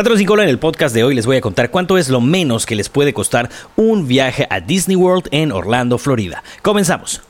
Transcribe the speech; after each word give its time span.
Ratones 0.00 0.20
sin 0.20 0.26
cola 0.26 0.44
en 0.44 0.48
el 0.48 0.58
podcast 0.58 0.94
de 0.94 1.04
hoy 1.04 1.14
les 1.14 1.26
voy 1.26 1.36
a 1.36 1.42
contar 1.42 1.70
cuánto 1.70 1.98
es 1.98 2.08
lo 2.08 2.22
menos 2.22 2.64
que 2.64 2.74
les 2.74 2.88
puede 2.88 3.12
costar 3.12 3.50
un 3.76 4.08
viaje 4.08 4.46
a 4.48 4.58
Disney 4.58 4.96
World 4.96 5.28
en 5.30 5.52
Orlando, 5.52 5.98
Florida. 5.98 6.42
Comenzamos. 6.62 7.20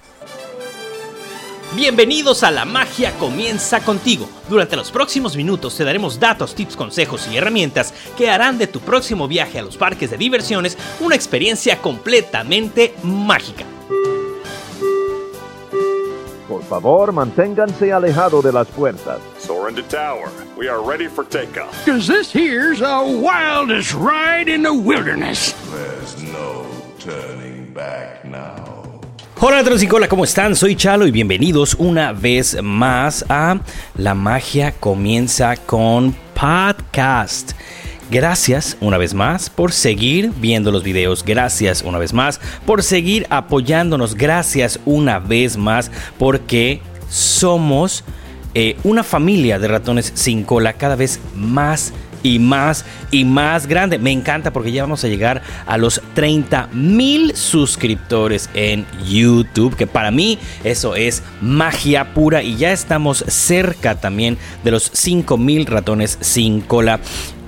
Bienvenidos 1.75 2.45
a 2.45 2.53
La 2.53 2.65
Magia 2.65 3.11
Comienza 3.19 3.81
contigo. 3.81 4.29
Durante 4.49 4.77
los 4.77 4.93
próximos 4.93 5.35
minutos 5.35 5.77
te 5.77 5.83
daremos 5.83 6.21
datos, 6.21 6.55
tips, 6.55 6.77
consejos 6.77 7.27
y 7.27 7.39
herramientas 7.39 7.93
que 8.17 8.31
harán 8.31 8.57
de 8.57 8.69
tu 8.69 8.79
próximo 8.79 9.27
viaje 9.27 9.59
a 9.59 9.63
los 9.63 9.77
parques 9.77 10.13
de 10.13 10.17
diversiones 10.17 10.79
una 11.01 11.17
experiencia 11.17 11.83
completamente 11.83 12.95
mágica. 13.03 13.65
Por 16.51 16.65
favor, 16.65 17.13
manténganse 17.13 17.93
alejado 17.93 18.43
de 18.43 18.53
las 18.53 18.67
puertas. 18.67 19.21
Soar 19.39 19.71
into 19.71 19.83
tower. 19.85 20.29
We 20.59 20.69
are 20.69 20.83
ready 20.83 21.07
for 21.07 21.25
takeoff. 21.25 21.71
Cause 21.87 22.09
this 22.09 22.33
here's 22.33 22.81
the 22.81 23.21
wildest 23.23 23.95
ride 23.95 24.49
in 24.53 24.65
the 24.65 24.75
wilderness. 24.75 25.55
There's 25.71 26.21
no 26.21 26.67
turning 26.99 27.73
back 27.73 28.25
now. 28.25 28.81
Hola 29.41 29.63
Transicola, 29.63 30.09
¿cómo 30.09 30.25
están? 30.25 30.57
Soy 30.57 30.75
Chalo 30.75 31.07
y 31.07 31.13
bienvenidos 31.13 31.77
una 31.79 32.13
vez 32.13 32.61
más 32.61 33.25
a 33.29 33.61
La 33.95 34.15
Magia 34.15 34.73
Comienza 34.73 35.55
con 35.57 36.17
Podcast. 36.35 37.53
Gracias 38.11 38.77
una 38.81 38.99
vez 38.99 39.15
más 39.15 39.49
por 39.51 39.71
seguir 39.71 40.33
viendo 40.41 40.73
los 40.73 40.83
videos. 40.83 41.25
Gracias 41.25 41.83
una 41.83 41.99
vez 41.99 42.13
más 42.13 42.41
por 42.67 42.83
seguir 42.83 43.25
apoyándonos. 43.31 44.17
Gracias 44.17 44.81
una 44.85 45.21
vez 45.21 45.57
más 45.57 45.93
porque 46.19 46.83
somos 47.09 48.03
eh, 48.55 48.77
una 48.83 49.05
familia 49.05 49.61
de 49.61 49.69
ratones 49.69 50.11
sin 50.17 50.43
cola 50.43 50.73
cada 50.73 50.97
vez 50.97 51.21
más 51.37 51.93
y 52.25 52.41
más 52.41 52.85
y 53.13 53.25
más 53.25 53.69
grande. 53.69 54.01
Me 54.01 54.11
encanta 54.11 54.53
porque 54.53 54.73
ya 54.73 54.83
vamos 54.83 55.05
a 55.05 55.09
llegar 55.09 55.41
a 55.65 55.79
los 55.79 56.03
30 56.15 56.69
mil 56.73 57.37
suscriptores 57.37 58.51
en 58.55 58.87
YouTube, 59.07 59.77
que 59.77 59.87
para 59.87 60.11
mí 60.11 60.37
eso 60.65 60.97
es 60.97 61.23
magia 61.41 62.13
pura 62.13 62.43
y 62.43 62.57
ya 62.57 62.73
estamos 62.73 63.25
cerca 63.29 63.95
también 63.95 64.37
de 64.65 64.73
los 64.73 64.91
5 64.93 65.37
mil 65.39 65.67
ratones 65.67 66.19
sin 66.21 66.61
cola 66.61 66.99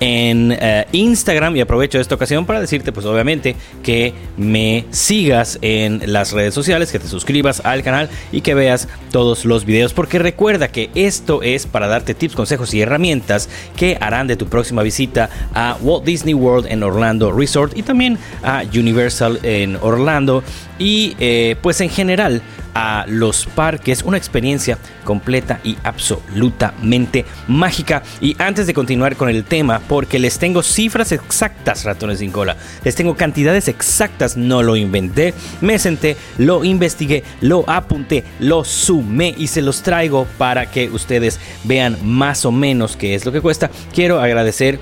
en 0.02 0.56
eh, 0.58 0.86
Instagram. 0.90 1.56
Y 1.56 1.60
aprovecho 1.60 2.00
esta 2.00 2.16
ocasión 2.16 2.44
para 2.44 2.60
decirte 2.60 2.90
pues 2.90 3.06
obviamente 3.06 3.54
que 3.84 4.12
me 4.36 4.84
sigas 4.90 5.60
en 5.62 6.12
las 6.12 6.32
redes 6.32 6.54
sociales, 6.54 6.90
que 6.90 6.98
te 6.98 7.06
suscribas 7.06 7.64
al 7.64 7.84
canal 7.84 8.10
y 8.32 8.40
que 8.40 8.54
veas 8.54 8.88
todos 9.12 9.44
los 9.44 9.64
videos. 9.64 9.92
Porque 9.92 10.18
recuerda 10.18 10.68
que 10.68 10.90
esto 10.96 11.42
es 11.42 11.66
para 11.66 11.86
darte 11.86 12.14
tips, 12.14 12.34
consejos 12.34 12.74
y 12.74 12.80
herramientas 12.80 13.48
que 13.76 13.96
harán 14.00 14.26
de 14.26 14.34
tu 14.34 14.46
próxima 14.46 14.82
visita 14.82 15.30
a 15.54 15.76
Walt 15.80 16.04
Disney 16.04 16.34
World 16.34 16.66
en 16.68 16.82
Orlando 16.82 17.30
Resort 17.30 17.78
y 17.78 17.82
también 17.82 18.18
a 18.42 18.64
Universal 18.74 19.38
en 19.44 19.76
Orlando. 19.76 20.42
Y 20.80 21.14
eh, 21.20 21.54
pues 21.62 21.80
en 21.80 21.90
general 21.90 22.42
a 22.74 23.04
los 23.08 23.46
parques, 23.46 24.02
una 24.02 24.16
experiencia 24.16 24.78
completa 25.04 25.60
y 25.64 25.76
absolutamente 25.82 27.24
mágica. 27.48 28.02
Y 28.20 28.36
antes 28.40 28.66
de 28.66 28.74
continuar 28.74 29.16
con 29.16 29.28
el 29.28 29.44
tema, 29.44 29.80
porque 29.88 30.18
les 30.18 30.38
tengo 30.38 30.62
cifras 30.62 31.12
exactas, 31.12 31.84
ratones 31.84 32.18
sin 32.20 32.30
cola, 32.30 32.56
les 32.84 32.94
tengo 32.94 33.16
cantidades 33.16 33.68
exactas, 33.68 34.36
no 34.36 34.62
lo 34.62 34.76
inventé, 34.76 35.34
me 35.60 35.78
senté, 35.78 36.16
lo 36.38 36.64
investigué, 36.64 37.24
lo 37.40 37.68
apunté, 37.68 38.24
lo 38.38 38.64
sumé 38.64 39.34
y 39.36 39.48
se 39.48 39.62
los 39.62 39.82
traigo 39.82 40.26
para 40.38 40.70
que 40.70 40.88
ustedes 40.90 41.40
vean 41.64 41.98
más 42.02 42.44
o 42.44 42.52
menos 42.52 42.96
qué 42.96 43.14
es 43.14 43.24
lo 43.24 43.32
que 43.32 43.40
cuesta. 43.40 43.70
Quiero 43.92 44.20
agradecer 44.20 44.78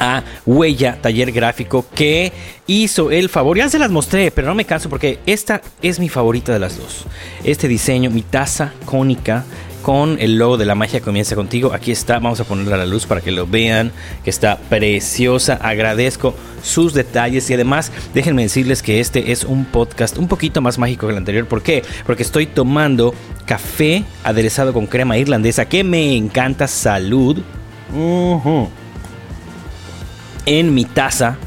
a 0.00 0.24
Huella 0.44 0.98
Taller 1.00 1.30
Gráfico 1.30 1.86
que 1.94 2.32
hizo 2.66 3.12
el 3.12 3.28
favor. 3.28 3.56
Ya 3.58 3.68
se 3.68 3.78
las 3.78 3.90
mostré, 3.90 4.32
pero 4.32 4.48
no 4.48 4.54
me 4.56 4.64
canso 4.64 4.88
porque 4.88 5.20
esta 5.26 5.62
es 5.82 6.00
mi 6.00 6.08
favorita 6.08 6.52
de 6.52 6.58
las 6.58 6.78
dos. 6.78 7.04
Este 7.44 7.68
diseño, 7.68 8.10
mi 8.10 8.22
taza 8.22 8.72
cónica 8.84 9.44
con 9.82 10.18
el 10.20 10.36
logo 10.36 10.56
de 10.56 10.66
la 10.66 10.74
magia 10.74 11.00
comienza 11.00 11.34
contigo. 11.34 11.72
Aquí 11.72 11.90
está, 11.90 12.14
vamos 12.14 12.40
a 12.40 12.44
ponerla 12.44 12.74
a 12.76 12.78
la 12.78 12.86
luz 12.86 13.06
para 13.06 13.20
que 13.20 13.30
lo 13.30 13.46
vean, 13.46 13.92
que 14.24 14.30
está 14.30 14.58
preciosa. 14.58 15.54
Agradezco 15.54 16.34
sus 16.62 16.92
detalles 16.94 17.48
y 17.50 17.54
además 17.54 17.90
déjenme 18.14 18.42
decirles 18.42 18.82
que 18.82 19.00
este 19.00 19.32
es 19.32 19.44
un 19.44 19.64
podcast 19.64 20.18
un 20.18 20.28
poquito 20.28 20.60
más 20.60 20.78
mágico 20.78 21.06
que 21.06 21.12
el 21.12 21.18
anterior. 21.18 21.46
¿Por 21.46 21.62
qué? 21.62 21.82
Porque 22.06 22.22
estoy 22.22 22.46
tomando 22.46 23.14
café 23.46 24.04
aderezado 24.22 24.72
con 24.72 24.86
crema 24.86 25.18
irlandesa 25.18 25.66
que 25.66 25.84
me 25.84 26.16
encanta. 26.16 26.66
Salud. 26.66 27.42
En 30.46 30.74
mi 30.74 30.84
taza 30.84 31.38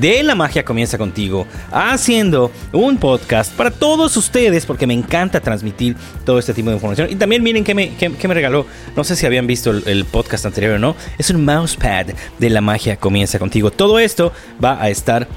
de 0.00 0.22
la 0.22 0.34
magia 0.34 0.64
comienza 0.64 0.98
contigo, 0.98 1.46
haciendo 1.70 2.50
un 2.72 2.96
podcast 2.96 3.52
para 3.54 3.70
todos 3.70 4.16
ustedes, 4.16 4.64
porque 4.66 4.86
me 4.86 4.94
encanta 4.94 5.40
transmitir 5.40 5.96
todo 6.24 6.38
este 6.38 6.54
tipo 6.54 6.70
de 6.70 6.76
información. 6.76 7.08
Y 7.10 7.16
también 7.16 7.42
miren 7.42 7.64
que 7.64 7.74
me, 7.74 7.94
que, 7.94 8.28
me 8.28 8.34
regaló, 8.34 8.66
no 8.96 9.04
sé 9.04 9.16
si 9.16 9.26
habían 9.26 9.46
visto 9.46 9.70
el, 9.70 10.04
podcast 10.04 10.46
anterior 10.46 10.76
o 10.76 10.78
no, 10.78 10.96
es 11.18 11.30
un 11.30 11.44
mousepad 11.44 12.06
de 12.38 12.50
la 12.50 12.60
magia 12.60 12.96
comienza 12.96 13.38
contigo. 13.38 13.70
Todo 13.70 13.98
esto 13.98 14.32
va 14.62 14.82
a 14.82 14.88
estar 14.88 15.28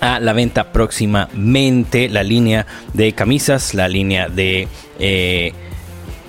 a 0.00 0.20
la 0.20 0.32
venta 0.32 0.72
próximamente, 0.72 2.08
la 2.08 2.22
línea 2.22 2.66
de 2.92 3.12
camisas, 3.12 3.74
la 3.74 3.88
línea 3.88 4.28
de... 4.28 4.68
Eh, 4.98 5.52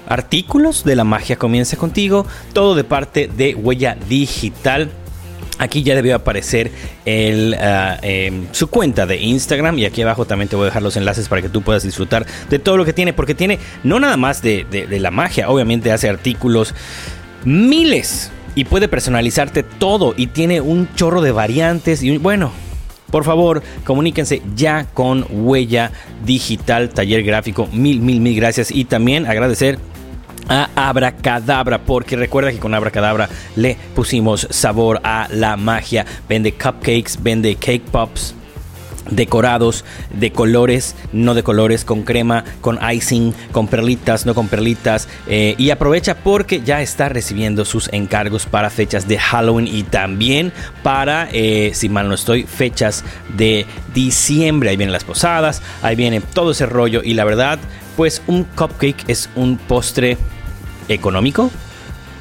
artículos 0.10 0.86
de 0.86 0.96
la 0.96 1.04
magia 1.04 1.36
comienza 1.36 1.76
contigo, 1.76 2.26
todo 2.54 2.76
de 2.76 2.86
parte 2.86 3.28
de 3.28 3.56
Huella 3.56 3.98
Digital. 4.08 4.90
Aquí 5.60 5.84
ya 5.84 5.96
debió 5.96 6.16
aparecer 6.16 6.72
el, 7.06 7.56
uh, 7.60 7.98
eh, 8.02 8.48
su 8.52 8.68
cuenta 8.68 9.06
de 9.06 9.18
Instagram 9.18 9.80
y 9.80 9.86
aquí 9.86 10.02
abajo 10.02 10.26
también 10.26 10.50
te 10.50 10.56
voy 10.56 10.64
a 10.64 10.66
dejar 10.68 10.84
los 10.84 10.98
enlaces 10.98 11.28
para 11.28 11.42
que 11.42 11.50
tú 11.50 11.62
puedas 11.62 11.84
disfrutar 11.84 12.26
de 12.50 12.60
todo 12.60 12.78
lo 12.78 12.86
que 12.86 12.94
tiene, 12.94 13.14
porque 13.14 13.36
tiene 13.36 13.60
no 13.84 14.00
nada 14.00 14.18
más 14.18 14.42
de, 14.42 14.66
de, 14.70 14.88
de 14.88 15.00
la 15.00 15.12
magia, 15.12 15.50
obviamente 15.50 15.92
hace 15.92 16.10
artículos 16.10 16.74
miles 17.46 18.32
y 18.56 18.66
puede 18.66 18.88
personalizarte 18.88 19.64
todo 19.64 20.14
y 20.18 20.28
tiene 20.28 20.62
un 20.62 20.94
chorro 20.96 21.22
de 21.22 21.32
variantes 21.32 22.04
y 22.04 22.18
bueno. 22.18 22.52
Por 23.12 23.24
favor, 23.24 23.64
comuníquense 23.86 24.42
ya 24.54 24.86
con 24.94 25.26
Huella 25.30 25.94
Digital 26.26 26.90
Taller 26.90 27.24
Gráfico. 27.24 27.70
Mil, 27.72 28.02
mil, 28.02 28.20
mil 28.20 28.36
gracias. 28.36 28.70
Y 28.70 28.84
también 28.84 29.26
agradecer 29.26 29.80
a 30.50 30.70
Abracadabra, 30.76 31.80
porque 31.80 32.16
recuerda 32.16 32.52
que 32.52 32.60
con 32.60 32.74
Abracadabra 32.74 33.30
le 33.56 33.78
pusimos 33.96 34.48
sabor 34.50 35.02
a 35.04 35.28
la 35.32 35.58
magia. 35.58 36.06
Vende 36.28 36.54
cupcakes, 36.54 37.22
vende 37.22 37.56
cake 37.56 37.84
pops 37.92 38.36
decorados 39.12 39.86
de 40.14 40.32
colores, 40.32 40.96
no 41.12 41.34
de 41.34 41.44
colores, 41.44 41.86
con 41.86 42.04
crema, 42.04 42.44
con 42.62 42.80
icing, 42.92 43.34
con 43.52 43.68
perlitas, 43.68 44.26
no 44.26 44.34
con 44.36 44.48
perlitas. 44.48 45.08
Eh, 45.28 45.56
y 45.58 45.70
aprovecha 45.70 46.16
porque 46.16 46.62
ya 46.62 46.82
está 46.82 47.10
recibiendo 47.10 47.66
sus 47.66 47.90
encargos 47.94 48.46
para 48.46 48.70
fechas 48.70 49.08
de 49.08 49.18
Halloween 49.18 49.68
y 49.68 49.84
también 49.84 50.52
para, 50.84 51.30
eh, 51.32 51.72
si 51.74 51.90
mal 51.90 52.08
no 52.08 52.16
estoy, 52.16 52.44
fechas 52.44 53.04
de 53.36 53.66
diciembre. 53.94 54.70
Ahí 54.70 54.78
vienen 54.78 54.94
las 54.94 55.04
posadas, 55.04 55.62
ahí 55.82 55.96
viene 55.96 56.22
todo 56.22 56.52
ese 56.52 56.66
rollo. 56.66 57.02
Y 57.04 57.14
la 57.14 57.26
verdad, 57.26 57.60
pues 57.96 58.22
un 58.28 58.44
cupcake 58.44 59.06
es 59.08 59.30
un 59.36 59.58
postre 59.58 60.18
económico 60.88 61.52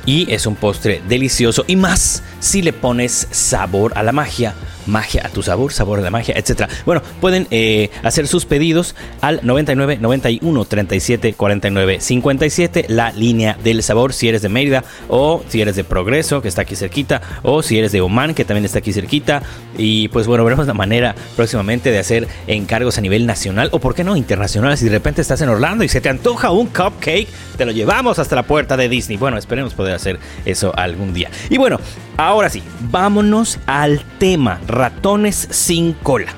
y 0.05 0.33
es 0.33 0.47
un 0.47 0.55
postre 0.55 1.03
delicioso 1.09 1.65
y 1.67 1.77
más 1.77 2.23
si 2.39 2.63
le 2.63 2.73
pones 2.73 3.29
sabor 3.31 3.93
a 3.97 4.03
la 4.03 4.13
magia 4.13 4.55
magia 4.87 5.23
a 5.25 5.29
tu 5.29 5.43
sabor, 5.43 5.73
sabor 5.73 6.01
la 6.01 6.11
magia, 6.11 6.35
etcétera. 6.37 6.69
Bueno, 6.85 7.03
pueden 7.21 7.47
eh, 7.51 7.91
hacer 8.03 8.27
sus 8.27 8.47
pedidos 8.47 8.95
al 9.21 9.41
99 9.43 9.99
91 10.01 10.65
37 10.65 11.35
49 11.35 12.01
57, 12.01 12.87
la 12.89 13.13
línea 13.13 13.57
del 13.63 13.83
sabor, 13.83 14.13
si 14.13 14.29
eres 14.29 14.43
de 14.43 14.49
Mérida 14.49 14.85
o 15.09 15.43
si 15.49 15.61
eres 15.61 15.77
de 15.77 15.85
Progreso, 15.85 16.43
que 16.43 16.49
está 16.49 16.63
aquí 16.63 16.77
cerquita, 16.77 17.21
o 17.43 17.63
si 17.63 17.79
eres 17.79 17.93
de 17.93 18.01
Oman, 18.01 18.35
que 18.35 18.45
también 18.45 18.65
está 18.65 18.79
aquí 18.79 18.93
cerquita. 18.93 19.43
Y 19.79 20.09
pues 20.09 20.27
bueno, 20.27 20.45
veremos 20.45 20.67
la 20.67 20.75
manera 20.75 21.15
próximamente 21.37 21.91
de 21.91 21.99
hacer 21.99 22.29
encargos 22.47 22.99
a 22.99 23.01
nivel 23.01 23.27
nacional 23.27 23.69
o 23.73 23.79
por 23.79 23.95
qué 23.95 24.05
no 24.05 24.17
internacional. 24.17 24.77
Si 24.79 24.87
de 24.87 24.93
repente 24.93 25.21
estás 25.21 25.41
en 25.41 25.49
Orlando 25.49 25.85
y 25.85 25.89
se 25.89 26.01
te 26.01 26.09
antoja 26.09 26.51
un 26.51 26.67
cupcake, 26.67 27.29
te 27.57 27.65
lo 27.65 27.73
llevamos 27.73 28.19
hasta 28.19 28.37
la 28.37 28.43
puerta 28.45 28.77
de 28.77 28.89
Disney. 28.89 29.17
Bueno, 29.17 29.39
esperemos 29.39 29.75
poder 29.75 29.95
hacer 29.95 30.19
eso 30.45 30.73
algún 30.77 31.13
día. 31.13 31.31
Y 31.51 31.59
bueno, 31.59 31.81
ahora 32.17 32.49
sí, 32.51 32.63
vámonos 32.91 33.59
al 33.67 34.03
tema 34.19 34.61
ratones 34.77 35.49
sin 35.51 35.95
cola. 35.95 36.33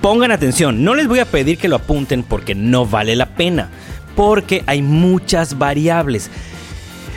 Pongan 0.00 0.30
atención, 0.30 0.84
no 0.84 0.94
les 0.94 1.08
voy 1.08 1.18
a 1.18 1.24
pedir 1.24 1.58
que 1.58 1.68
lo 1.68 1.76
apunten 1.76 2.22
porque 2.22 2.54
no 2.54 2.86
vale 2.86 3.16
la 3.16 3.26
pena, 3.34 3.70
porque 4.14 4.62
hay 4.66 4.82
muchas 4.82 5.58
variables. 5.58 6.30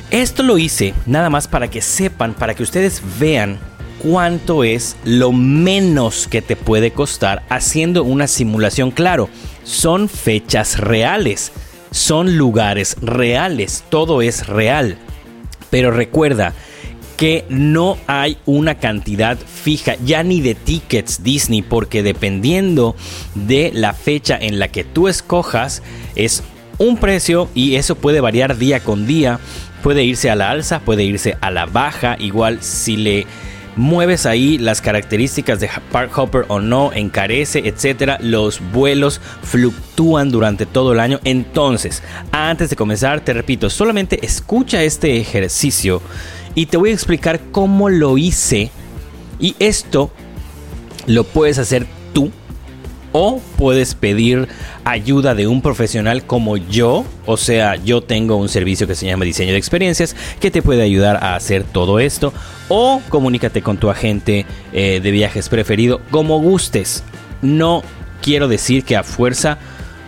Esto 0.09 0.41
lo 0.41 0.57
hice 0.57 0.93
nada 1.05 1.29
más 1.29 1.47
para 1.47 1.69
que 1.69 1.81
sepan, 1.81 2.33
para 2.33 2.55
que 2.55 2.63
ustedes 2.63 3.01
vean 3.19 3.59
cuánto 4.01 4.63
es 4.63 4.95
lo 5.03 5.31
menos 5.31 6.27
que 6.27 6.41
te 6.41 6.55
puede 6.55 6.91
costar 6.91 7.43
haciendo 7.49 8.03
una 8.03 8.27
simulación. 8.27 8.91
Claro, 8.91 9.29
son 9.63 10.09
fechas 10.09 10.79
reales, 10.79 11.51
son 11.91 12.37
lugares 12.37 12.95
reales, 13.01 13.83
todo 13.89 14.21
es 14.21 14.47
real. 14.47 14.97
Pero 15.69 15.91
recuerda, 15.91 16.53
que 17.17 17.45
no 17.49 17.97
hay 18.05 18.37
una 18.45 18.75
cantidad 18.75 19.37
fija, 19.37 19.95
ya 20.05 20.23
ni 20.23 20.39
de 20.39 20.55
tickets 20.55 21.23
Disney, 21.23 21.63
porque 21.63 22.03
dependiendo 22.03 22.95
de 23.33 23.71
la 23.73 23.93
fecha 23.93 24.37
en 24.39 24.59
la 24.59 24.67
que 24.67 24.83
tú 24.83 25.07
escojas, 25.07 25.81
es 26.15 26.43
un 26.77 26.97
precio 26.97 27.49
y 27.55 27.75
eso 27.75 27.95
puede 27.95 28.21
variar 28.21 28.57
día 28.57 28.79
con 28.79 29.07
día. 29.07 29.39
Puede 29.83 30.03
irse 30.03 30.29
a 30.29 30.35
la 30.35 30.51
alza, 30.51 30.79
puede 30.79 31.03
irse 31.03 31.37
a 31.41 31.49
la 31.51 31.65
baja. 31.65 32.17
Igual 32.19 32.61
si 32.61 32.97
le 32.97 33.25
mueves 33.75 34.25
ahí 34.25 34.57
las 34.57 34.81
características 34.81 35.59
de 35.59 35.69
Park 35.91 36.17
Hopper 36.17 36.45
o 36.49 36.59
no, 36.59 36.91
encarece, 36.93 37.59
etcétera. 37.65 38.17
Los 38.21 38.59
vuelos 38.73 39.21
fluctúan 39.43 40.29
durante 40.29 40.65
todo 40.65 40.93
el 40.93 40.99
año. 40.99 41.19
Entonces, 41.23 42.03
antes 42.31 42.69
de 42.69 42.75
comenzar, 42.75 43.21
te 43.21 43.33
repito, 43.33 43.69
solamente 43.69 44.25
escucha 44.25 44.83
este 44.83 45.17
ejercicio 45.17 46.01
y 46.57 46.65
te 46.65 46.77
voy 46.77 46.89
a 46.89 46.93
explicar 46.93 47.39
cómo 47.51 47.87
lo 47.87 48.17
hice. 48.17 48.71
Y 49.39 49.55
esto 49.59 50.09
lo 51.05 51.23
puedes 51.23 51.59
hacer 51.59 51.85
tú 52.13 52.31
o 53.11 53.39
puedes 53.57 53.93
pedir 53.93 54.47
ayuda 54.83 55.35
de 55.35 55.45
un 55.45 55.61
profesional 55.61 56.25
como 56.25 56.57
yo. 56.57 57.05
O 57.27 57.37
sea, 57.37 57.75
yo 57.75 58.01
tengo 58.01 58.37
un 58.37 58.49
servicio 58.49 58.87
que 58.87 58.95
se 58.95 59.05
llama 59.05 59.23
diseño 59.23 59.51
de 59.51 59.59
experiencias 59.59 60.15
que 60.39 60.49
te 60.49 60.63
puede 60.63 60.81
ayudar 60.81 61.17
a 61.17 61.35
hacer 61.35 61.63
todo 61.63 61.99
esto. 61.99 62.33
O 62.69 63.03
comunícate 63.07 63.61
con 63.61 63.77
tu 63.77 63.91
agente 63.91 64.47
eh, 64.73 64.99
de 64.99 65.11
viajes 65.11 65.49
preferido 65.49 66.01
como 66.09 66.41
gustes. 66.41 67.03
No 67.43 67.83
quiero 68.23 68.47
decir 68.47 68.83
que 68.83 68.95
a 68.95 69.03
fuerza 69.03 69.59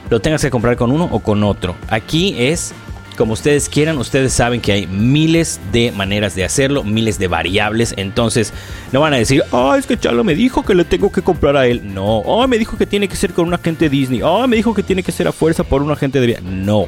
lo 0.10 0.19
tengas 0.19 0.42
que 0.42 0.50
comprar 0.50 0.78
con 0.78 0.92
uno 0.92 1.10
o 1.12 1.19
con 1.19 1.44
otro. 1.44 1.75
Aquí 1.90 2.34
es 2.40 2.74
como 3.19 3.33
ustedes 3.33 3.68
quieran. 3.68 3.98
Ustedes 3.98 4.31
saben 4.31 4.62
que 4.62 4.71
hay 4.71 4.88
miles 4.88 5.60
de 5.74 5.92
maneras 5.92 6.36
de 6.36 6.45
hacerlo, 6.45 6.86
miles 6.86 7.19
de 7.19 7.27
variables. 7.27 7.94
Entonces, 7.98 8.54
no 8.94 9.01
van 9.01 9.13
a 9.13 9.18
decir, 9.18 9.44
ah, 9.51 9.75
es 9.77 9.86
que 9.86 10.00
Chalo 10.00 10.24
me 10.24 10.36
dijo 10.36 10.63
que 10.63 10.74
le 10.74 10.86
tengo 10.86 11.12
que 11.12 11.21
comprar 11.21 11.57
a 11.57 11.68
él. 11.68 11.94
No, 11.94 12.19
oh, 12.19 12.48
me 12.48 12.57
dijo 12.57 12.77
que 12.77 12.86
tiene 12.86 13.10
que 13.10 13.18
ser 13.18 13.33
con 13.33 13.45
un 13.45 13.54
agente 13.54 13.89
Disney. 13.89 14.21
Oh, 14.21 14.48
me 14.48 14.56
dijo 14.56 14.74
que 14.74 14.83
tiene 14.83 15.04
que 15.04 15.12
ser 15.12 15.27
a 15.27 15.33
fuerza 15.33 15.66
por 15.66 15.83
un 15.83 15.92
agente 15.92 16.21
de 16.21 16.39
No, 16.42 16.88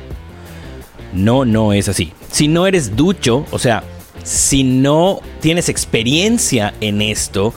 no, 1.12 1.44
no 1.44 1.74
es 1.74 1.90
así. 1.90 2.14
Si 2.32 2.48
no 2.48 2.66
eres 2.66 2.96
ducho, 2.96 3.46
o 3.52 3.60
sea, 3.60 3.84
si 4.24 4.64
no 4.64 5.20
tienes 5.42 5.68
experiencia 5.68 6.74
en 6.80 7.02
esto, 7.02 7.54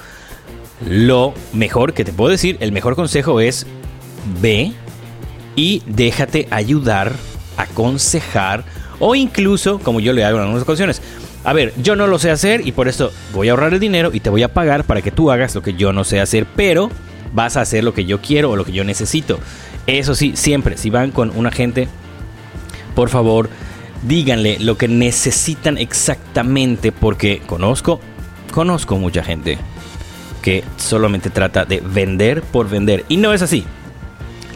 lo 0.84 1.32
mejor 1.52 1.94
que 1.94 2.04
te 2.04 2.12
puedo 2.12 2.32
decir, 2.32 2.56
el 2.58 2.72
mejor 2.72 2.96
consejo 2.96 3.38
es 3.38 3.68
ve 4.42 4.72
y 5.54 5.84
déjate 5.86 6.48
ayudar 6.50 7.12
aconsejar 7.56 8.64
o 8.98 9.14
incluso, 9.14 9.78
como 9.78 10.00
yo 10.00 10.12
le 10.12 10.24
hago 10.24 10.38
en 10.38 10.44
algunas 10.44 10.62
ocasiones, 10.62 11.02
a 11.44 11.52
ver, 11.52 11.74
yo 11.76 11.94
no 11.94 12.06
lo 12.06 12.18
sé 12.18 12.30
hacer 12.30 12.66
y 12.66 12.72
por 12.72 12.88
eso 12.88 13.12
voy 13.32 13.48
a 13.48 13.52
ahorrar 13.52 13.74
el 13.74 13.80
dinero 13.80 14.10
y 14.12 14.20
te 14.20 14.30
voy 14.30 14.42
a 14.42 14.52
pagar 14.52 14.84
para 14.84 15.02
que 15.02 15.10
tú 15.10 15.30
hagas 15.30 15.54
lo 15.54 15.62
que 15.62 15.74
yo 15.74 15.92
no 15.92 16.04
sé 16.04 16.20
hacer, 16.20 16.46
pero 16.56 16.90
vas 17.32 17.56
a 17.56 17.60
hacer 17.60 17.84
lo 17.84 17.92
que 17.92 18.06
yo 18.06 18.20
quiero 18.20 18.50
o 18.50 18.56
lo 18.56 18.64
que 18.64 18.72
yo 18.72 18.84
necesito. 18.84 19.38
Eso 19.86 20.14
sí, 20.14 20.32
siempre, 20.36 20.78
si 20.78 20.88
van 20.88 21.10
con 21.10 21.36
un 21.36 21.46
agente, 21.46 21.88
por 22.94 23.10
favor, 23.10 23.50
díganle 24.06 24.58
lo 24.60 24.78
que 24.78 24.88
necesitan 24.88 25.76
exactamente 25.76 26.92
porque 26.92 27.42
conozco, 27.46 28.00
conozco 28.50 28.96
mucha 28.96 29.22
gente 29.22 29.58
que 30.40 30.64
solamente 30.76 31.30
trata 31.30 31.64
de 31.64 31.80
vender 31.80 32.42
por 32.42 32.68
vender 32.68 33.04
y 33.08 33.18
no 33.18 33.34
es 33.34 33.42
así. 33.42 33.64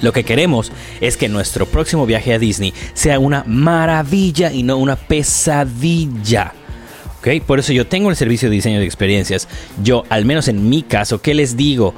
Lo 0.00 0.12
que 0.12 0.24
queremos 0.24 0.72
es 1.00 1.16
que 1.16 1.28
nuestro 1.28 1.66
próximo 1.66 2.06
viaje 2.06 2.32
a 2.32 2.38
Disney 2.38 2.72
sea 2.94 3.18
una 3.18 3.44
maravilla 3.46 4.52
y 4.52 4.62
no 4.62 4.76
una 4.76 4.96
pesadilla. 4.96 6.52
¿Ok? 7.18 7.42
Por 7.46 7.58
eso 7.58 7.72
yo 7.72 7.86
tengo 7.86 8.10
el 8.10 8.16
servicio 8.16 8.48
de 8.48 8.56
diseño 8.56 8.78
de 8.78 8.84
experiencias. 8.84 9.48
Yo, 9.82 10.04
al 10.08 10.24
menos 10.24 10.48
en 10.48 10.68
mi 10.68 10.82
caso, 10.82 11.20
¿qué 11.20 11.34
les 11.34 11.56
digo? 11.56 11.94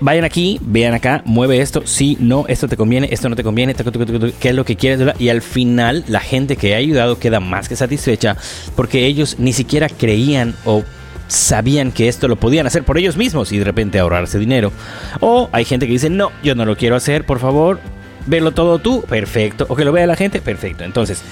vayan 0.00 0.24
aquí, 0.24 0.58
vean 0.62 0.94
acá, 0.94 1.22
mueve 1.24 1.60
esto, 1.60 1.82
sí, 1.84 2.16
no, 2.20 2.46
esto 2.48 2.68
te 2.68 2.76
conviene, 2.76 3.08
esto 3.10 3.28
no 3.28 3.36
te 3.36 3.42
conviene, 3.42 3.74
qué 3.74 4.48
es 4.48 4.54
lo 4.54 4.64
que 4.64 4.76
quieres, 4.76 5.14
y 5.18 5.28
al 5.28 5.42
final 5.42 6.04
la 6.08 6.20
gente 6.20 6.56
que 6.56 6.74
ha 6.74 6.78
ayudado 6.78 7.18
queda 7.18 7.38
más 7.40 7.68
que 7.68 7.76
satisfecha 7.76 8.36
porque 8.74 9.06
ellos 9.06 9.36
ni 9.38 9.52
siquiera 9.52 9.88
creían 9.88 10.54
o 10.64 10.84
sabían 11.28 11.92
que 11.92 12.08
esto 12.08 12.26
lo 12.26 12.36
podían 12.36 12.66
hacer 12.66 12.82
por 12.82 12.98
ellos 12.98 13.16
mismos 13.16 13.52
y 13.52 13.58
de 13.58 13.64
repente 13.64 13.98
ahorrarse 13.98 14.38
dinero. 14.38 14.72
O 15.20 15.48
hay 15.52 15.64
gente 15.64 15.86
que 15.86 15.92
dice, 15.92 16.10
no, 16.10 16.32
yo 16.42 16.54
no 16.54 16.64
lo 16.64 16.76
quiero 16.76 16.96
hacer, 16.96 17.24
por 17.24 17.38
favor, 17.38 17.78
velo 18.26 18.52
todo 18.52 18.78
tú, 18.78 19.02
perfecto. 19.02 19.66
O 19.68 19.76
que 19.76 19.84
lo 19.84 19.92
vea 19.92 20.06
la 20.06 20.16
gente, 20.16 20.40
perfecto. 20.40 20.84
Entonces, 20.84 21.22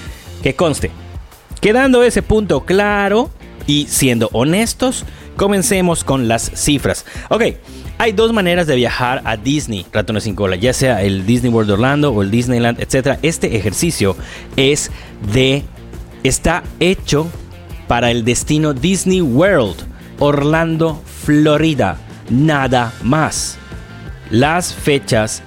que 0.41 0.55
conste, 0.55 0.91
quedando 1.59 2.03
ese 2.03 2.21
punto 2.21 2.65
claro 2.65 3.29
y 3.65 3.87
siendo 3.87 4.29
honestos, 4.31 5.05
comencemos 5.35 6.03
con 6.03 6.27
las 6.27 6.51
cifras. 6.55 7.05
Ok. 7.29 7.43
Hay 7.99 8.11
dos 8.11 8.31
maneras 8.31 8.67
de 8.67 8.75
viajar 8.75 9.23
a 9.25 9.37
Disney, 9.37 9.83
ratones 9.91 10.25
sin 10.25 10.35
cola, 10.35 10.55
ya 10.55 10.71
sea 10.71 11.01
el 11.01 11.25
Disney 11.25 11.51
World 11.51 11.71
Orlando 11.71 12.11
o 12.11 12.21
el 12.21 12.29
Disneyland, 12.29 12.79
etc. 12.79 13.17
Este 13.23 13.57
ejercicio 13.57 14.15
es 14.55 14.91
de. 15.33 15.63
está 16.23 16.61
hecho 16.79 17.27
para 17.87 18.11
el 18.11 18.23
destino 18.23 18.73
Disney 18.73 19.21
World, 19.21 19.77
Orlando, 20.19 21.01
Florida. 21.23 21.97
Nada 22.29 22.93
más. 23.03 23.57
Las 24.29 24.73
fechas, 24.73 25.41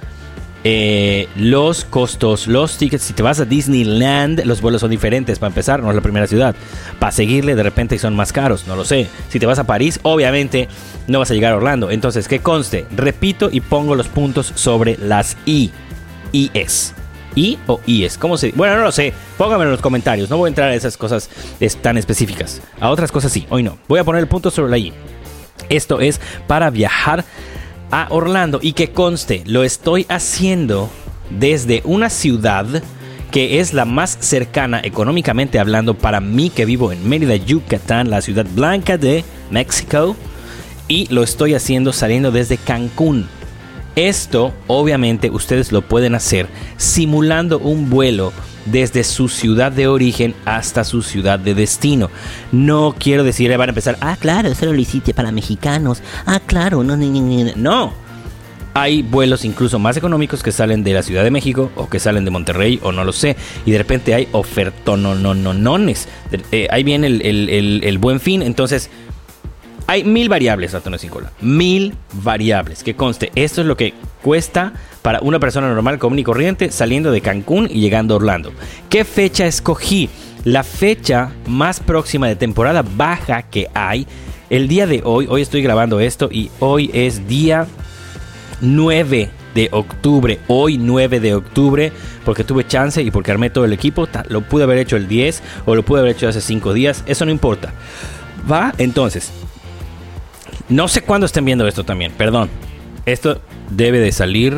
eh, 0.63 1.27
los 1.35 1.85
costos, 1.85 2.47
los 2.47 2.77
tickets. 2.77 3.03
Si 3.03 3.13
te 3.13 3.23
vas 3.23 3.39
a 3.39 3.45
Disneyland, 3.45 4.43
los 4.45 4.61
vuelos 4.61 4.81
son 4.81 4.89
diferentes. 4.89 5.39
Para 5.39 5.49
empezar, 5.49 5.81
no 5.81 5.89
es 5.89 5.95
la 5.95 6.01
primera 6.01 6.27
ciudad. 6.27 6.55
Para 6.99 7.11
seguirle, 7.11 7.55
de 7.55 7.63
repente 7.63 7.97
son 7.99 8.15
más 8.15 8.33
caros. 8.33 8.67
No 8.67 8.75
lo 8.75 8.85
sé. 8.85 9.07
Si 9.29 9.39
te 9.39 9.45
vas 9.45 9.59
a 9.59 9.65
París, 9.65 9.99
obviamente 10.03 10.67
no 11.07 11.19
vas 11.19 11.31
a 11.31 11.33
llegar 11.33 11.53
a 11.53 11.57
Orlando. 11.57 11.91
Entonces, 11.91 12.27
que 12.27 12.39
conste. 12.39 12.85
Repito 12.95 13.49
y 13.51 13.61
pongo 13.61 13.95
los 13.95 14.07
puntos 14.07 14.51
sobre 14.55 14.97
las 14.97 15.37
I. 15.45 15.71
IS. 16.31 16.93
¿I 17.35 17.57
o 17.67 17.79
IES? 17.85 18.17
¿Cómo 18.17 18.37
se 18.37 18.51
Bueno, 18.51 18.77
no 18.77 18.83
lo 18.83 18.91
sé. 18.91 19.13
Pónganme 19.37 19.65
en 19.65 19.71
los 19.71 19.81
comentarios. 19.81 20.29
No 20.29 20.37
voy 20.37 20.47
a 20.47 20.49
entrar 20.49 20.69
a 20.69 20.75
esas 20.75 20.97
cosas 20.97 21.29
tan 21.81 21.97
específicas. 21.97 22.61
A 22.79 22.89
otras 22.89 23.11
cosas 23.11 23.31
sí. 23.31 23.45
Hoy 23.49 23.63
no. 23.63 23.77
Voy 23.87 23.99
a 23.99 24.03
poner 24.03 24.21
el 24.21 24.27
punto 24.27 24.51
sobre 24.51 24.71
la 24.71 24.77
I. 24.77 24.93
Esto 25.69 25.99
es 25.99 26.19
para 26.47 26.69
viajar 26.69 27.25
a 27.91 28.07
Orlando. 28.09 28.59
Y 28.61 28.73
que 28.73 28.91
conste, 28.91 29.43
lo 29.45 29.63
estoy 29.63 30.05
haciendo 30.09 30.89
desde 31.29 31.81
una 31.85 32.09
ciudad 32.09 32.65
que 33.31 33.61
es 33.61 33.73
la 33.73 33.85
más 33.85 34.17
cercana 34.19 34.81
económicamente 34.83 35.57
hablando 35.57 35.97
para 35.97 36.19
mí 36.19 36.49
que 36.49 36.65
vivo 36.65 36.91
en 36.91 37.07
Mérida, 37.07 37.37
Yucatán, 37.37 38.09
la 38.09 38.21
ciudad 38.21 38.45
blanca 38.53 38.97
de 38.97 39.23
México. 39.49 40.17
Y 40.89 41.07
lo 41.13 41.23
estoy 41.23 41.53
haciendo 41.53 41.93
saliendo 41.93 42.31
desde 42.31 42.57
Cancún. 42.57 43.29
Esto 43.95 44.53
obviamente 44.67 45.29
ustedes 45.29 45.71
lo 45.71 45.81
pueden 45.81 46.15
hacer 46.15 46.47
simulando 46.77 47.59
un 47.59 47.89
vuelo 47.89 48.31
desde 48.65 49.03
su 49.03 49.27
ciudad 49.27 49.71
de 49.71 49.87
origen 49.87 50.35
hasta 50.45 50.83
su 50.83 51.01
ciudad 51.01 51.39
de 51.39 51.55
destino. 51.55 52.09
No 52.51 52.95
quiero 52.97 53.23
decir, 53.23 53.49
van 53.57 53.69
a 53.69 53.71
empezar, 53.71 53.97
ah, 54.01 54.15
claro, 54.19 54.49
eso 54.49 54.65
lo 54.65 54.79
hiciste 54.79 55.13
para 55.13 55.31
mexicanos. 55.31 56.01
Ah, 56.25 56.39
claro, 56.45 56.83
no, 56.83 56.95
no, 56.95 57.05
no. 57.05 57.51
No. 57.55 57.93
Hay 58.73 59.01
vuelos 59.01 59.43
incluso 59.43 59.79
más 59.79 59.97
económicos 59.97 60.41
que 60.41 60.53
salen 60.53 60.81
de 60.83 60.93
la 60.93 61.03
Ciudad 61.03 61.25
de 61.25 61.31
México 61.31 61.71
o 61.75 61.89
que 61.89 61.99
salen 61.99 62.23
de 62.23 62.31
Monterrey 62.31 62.79
o 62.81 62.93
no 62.93 63.03
lo 63.03 63.11
sé. 63.11 63.35
Y 63.65 63.71
de 63.71 63.77
repente 63.77 64.13
hay 64.13 64.29
ofertonononones. 64.31 66.07
Eh, 66.53 66.67
ahí 66.71 66.83
viene 66.83 67.07
el, 67.07 67.21
el, 67.21 67.81
el 67.83 67.97
buen 67.97 68.21
fin. 68.21 68.41
Entonces, 68.41 68.89
hay 69.87 70.03
mil 70.03 70.29
variables, 70.29 70.73
ratones 70.73 71.01
sin 71.01 71.09
cola. 71.09 71.31
Mil 71.41 71.95
variables. 72.13 72.83
Que 72.83 72.95
conste, 72.95 73.31
esto 73.35 73.61
es 73.61 73.67
lo 73.67 73.77
que 73.77 73.93
cuesta 74.21 74.73
para 75.01 75.19
una 75.21 75.39
persona 75.39 75.67
normal, 75.67 75.99
común 75.99 76.19
y 76.19 76.23
corriente, 76.23 76.71
saliendo 76.71 77.11
de 77.11 77.21
Cancún 77.21 77.67
y 77.69 77.81
llegando 77.81 78.13
a 78.13 78.17
Orlando. 78.17 78.51
¿Qué 78.89 79.03
fecha 79.03 79.45
escogí? 79.45 80.09
La 80.43 80.63
fecha 80.63 81.31
más 81.47 81.79
próxima 81.79 82.27
de 82.27 82.35
temporada 82.35 82.83
baja 82.83 83.43
que 83.43 83.67
hay. 83.73 84.07
El 84.49 84.67
día 84.67 84.87
de 84.87 85.01
hoy, 85.03 85.27
hoy 85.29 85.41
estoy 85.41 85.61
grabando 85.61 85.99
esto 85.99 86.29
y 86.31 86.51
hoy 86.59 86.89
es 86.93 87.27
día 87.27 87.67
9 88.61 89.29
de 89.55 89.69
octubre, 89.71 90.39
hoy 90.47 90.77
9 90.77 91.19
de 91.19 91.35
octubre, 91.35 91.91
porque 92.25 92.43
tuve 92.43 92.67
chance 92.67 93.01
y 93.01 93.11
porque 93.11 93.31
armé 93.31 93.49
todo 93.49 93.65
el 93.65 93.73
equipo, 93.73 94.07
lo 94.29 94.41
pude 94.41 94.63
haber 94.63 94.77
hecho 94.77 94.95
el 94.95 95.07
10 95.07 95.41
o 95.65 95.75
lo 95.75 95.83
pude 95.83 95.99
haber 95.99 96.15
hecho 96.15 96.27
hace 96.27 96.41
5 96.41 96.73
días, 96.73 97.03
eso 97.05 97.25
no 97.25 97.31
importa. 97.31 97.73
Va, 98.49 98.73
entonces, 98.77 99.31
no 100.71 100.87
sé 100.87 101.01
cuándo 101.01 101.25
estén 101.25 101.45
viendo 101.45 101.67
esto 101.67 101.83
también, 101.83 102.11
perdón. 102.13 102.49
Esto 103.05 103.41
debe 103.69 103.99
de 103.99 104.11
salir. 104.11 104.55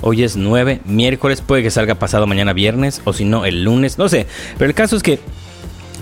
Hoy 0.00 0.22
es 0.22 0.36
9, 0.36 0.80
miércoles, 0.86 1.42
puede 1.42 1.62
que 1.62 1.70
salga 1.70 1.94
pasado 1.94 2.26
mañana 2.26 2.54
viernes 2.54 3.02
o 3.04 3.12
si 3.12 3.26
no 3.26 3.44
el 3.44 3.64
lunes, 3.64 3.98
no 3.98 4.08
sé. 4.08 4.26
Pero 4.56 4.70
el 4.70 4.74
caso 4.74 4.96
es 4.96 5.02
que 5.02 5.20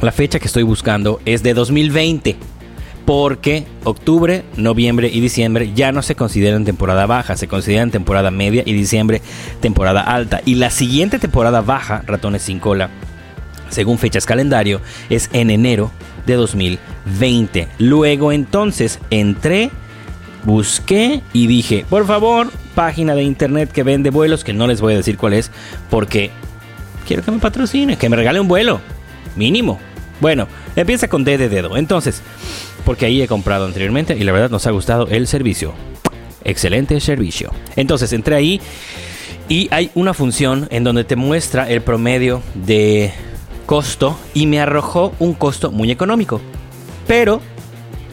la 0.01 0.13
fecha 0.13 0.39
que 0.39 0.47
estoy 0.47 0.63
buscando 0.63 1.21
es 1.25 1.43
de 1.43 1.55
2020. 1.55 2.37
Porque 3.05 3.65
octubre, 3.85 4.45
noviembre 4.57 5.11
y 5.13 5.21
diciembre 5.21 5.73
ya 5.75 5.91
no 5.91 6.03
se 6.03 6.15
consideran 6.15 6.65
temporada 6.65 7.07
baja, 7.07 7.37
se 7.37 7.49
consideran 7.49 7.91
temporada 7.91 8.31
media 8.31 8.63
y 8.65 8.75
diciembre 8.75 9.23
temporada 9.61 10.03
alta. 10.03 10.43
Y 10.45 10.57
la 10.57 10.71
siguiente 10.71 11.19
temporada 11.19 11.63
baja, 11.63 12.05
ratones 12.07 12.43
sin 12.43 12.61
cola, 12.61 12.91
según 13.71 13.99
fechas 13.99 14.27
calendario, 14.27 14.81
es 15.11 15.31
en 15.33 15.51
enero 15.51 15.91
de 16.29 16.35
2020. 16.35 17.69
Luego 17.79 18.31
entonces 18.33 19.01
entré, 19.11 19.71
busqué 20.45 21.23
y 21.33 21.47
dije, 21.47 21.85
por 21.89 22.07
favor, 22.07 22.49
página 22.75 23.15
de 23.15 23.25
internet 23.25 23.73
que 23.73 23.83
vende 23.83 24.11
vuelos, 24.11 24.45
que 24.45 24.53
no 24.53 24.67
les 24.67 24.81
voy 24.81 24.95
a 24.95 24.99
decir 24.99 25.17
cuál 25.17 25.33
es, 25.33 25.51
porque 25.91 26.31
quiero 27.07 27.25
que 27.25 27.31
me 27.33 27.39
patrocine, 27.39 27.97
que 27.97 28.09
me 28.09 28.17
regale 28.17 28.39
un 28.39 28.49
vuelo, 28.49 28.81
mínimo. 29.35 29.81
Bueno, 30.21 30.47
empieza 30.77 31.09
con 31.09 31.25
D 31.25 31.39
de 31.39 31.49
dedo. 31.49 31.77
Entonces, 31.77 32.23
porque 32.85 33.07
ahí 33.07 33.23
he 33.23 33.29
comprado 33.29 33.67
anteriormente 33.67 34.17
y 34.17 34.25
la 34.25 34.33
verdad 34.33 34.51
nos 34.51 34.67
ha 34.67 34.71
gustado 34.71 35.09
el 35.09 35.27
servicio. 35.27 35.75
Excelente 36.45 37.01
servicio. 37.01 37.53
Entonces 37.77 38.13
entré 38.13 38.37
ahí 38.37 38.61
y 39.49 39.69
hay 39.71 39.91
una 39.95 40.13
función 40.13 40.69
en 40.71 40.85
donde 40.85 41.05
te 41.05 41.17
muestra 41.17 41.69
el 41.71 41.81
promedio 41.81 42.43
de 42.55 43.13
costo 43.69 44.19
y 44.33 44.47
me 44.47 44.61
arrojó 44.61 45.13
un 45.19 45.35
costo 45.35 45.71
muy 45.71 45.91
económico. 45.91 46.41
Pero 47.07 47.43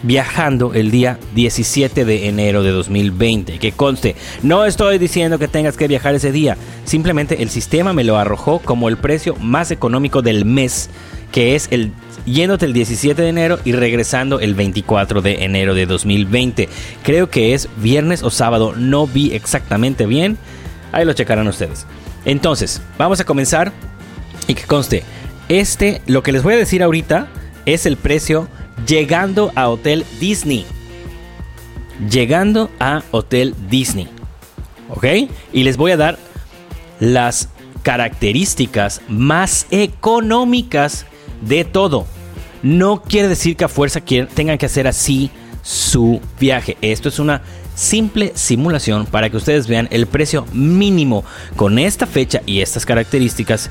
viajando 0.04 0.74
el 0.74 0.92
día 0.92 1.18
17 1.34 2.04
de 2.04 2.28
enero 2.28 2.62
de 2.62 2.72
2020. 2.72 3.58
Que 3.58 3.72
conste, 3.72 4.18
no 4.44 4.66
estoy 4.66 4.98
diciendo 4.98 5.40
que 5.40 5.48
tengas 5.48 5.78
que 5.78 5.88
viajar 5.88 6.14
ese 6.14 6.34
día. 6.34 6.58
Simplemente 6.84 7.42
el 7.42 7.50
sistema 7.50 7.94
me 7.94 8.04
lo 8.04 8.18
arrojó 8.18 8.60
como 8.60 8.90
el 8.90 8.98
precio 8.98 9.38
más 9.38 9.72
económico 9.72 10.22
del 10.22 10.44
mes, 10.44 10.90
que 11.32 11.56
es 11.56 11.70
el 11.72 11.94
yéndote 12.26 12.66
el 12.66 12.74
17 12.74 13.22
de 13.22 13.30
enero 13.30 13.58
y 13.64 13.72
regresando 13.72 14.42
el 14.42 14.56
24 14.56 15.22
de 15.22 15.46
enero 15.46 15.74
de 15.74 15.86
2020. 15.86 16.68
Creo 17.02 17.30
que 17.30 17.54
es 17.54 17.70
viernes 17.78 18.24
o 18.24 18.30
sábado, 18.30 18.74
no 18.76 19.08
vi 19.08 19.32
exactamente 19.34 20.06
bien. 20.06 20.38
Ahí 20.92 21.06
lo 21.06 21.14
checarán 21.14 21.48
ustedes. 21.48 21.86
Entonces, 22.26 22.82
vamos 22.98 23.22
a 23.22 23.24
comenzar 23.24 23.72
y 24.48 24.54
que 24.54 24.64
conste, 24.64 25.04
este, 25.50 26.02
lo 26.08 26.24
que 26.24 26.32
les 26.32 26.44
voy 26.44 26.56
a 26.56 26.58
decir 26.58 26.84
ahorita 26.84 27.28
es 27.66 27.86
el 27.86 27.98
precio 27.98 28.48
llegando 28.88 29.52
a 29.56 29.70
Hotel 29.70 30.06
Disney. 30.20 30.66
Llegando 32.10 32.70
a 32.80 33.04
Hotel 33.12 33.56
Disney. 33.70 34.08
¿Ok? 34.90 35.06
Y 35.54 35.64
les 35.64 35.78
voy 35.78 35.92
a 35.92 35.98
dar 35.98 36.18
las 37.00 37.50
características 37.84 39.02
más 39.08 39.68
económicas 39.72 41.06
de 41.42 41.64
todo. 41.64 42.08
No 42.64 43.02
quiere 43.04 43.28
decir 43.28 43.56
que 43.56 43.66
a 43.66 43.70
fuerza 43.70 44.02
tengan 44.02 44.58
que 44.58 44.66
hacer 44.66 44.88
así 44.88 45.30
su 45.62 46.20
viaje. 46.40 46.78
Esto 46.82 47.10
es 47.10 47.20
una 47.20 47.42
simple 47.76 48.32
simulación 48.36 49.06
para 49.06 49.30
que 49.30 49.38
ustedes 49.38 49.68
vean 49.68 49.88
el 49.92 50.08
precio 50.08 50.46
mínimo 50.54 51.26
con 51.56 51.78
esta 51.78 52.08
fecha 52.08 52.42
y 52.46 52.62
estas 52.62 52.86
características 52.86 53.70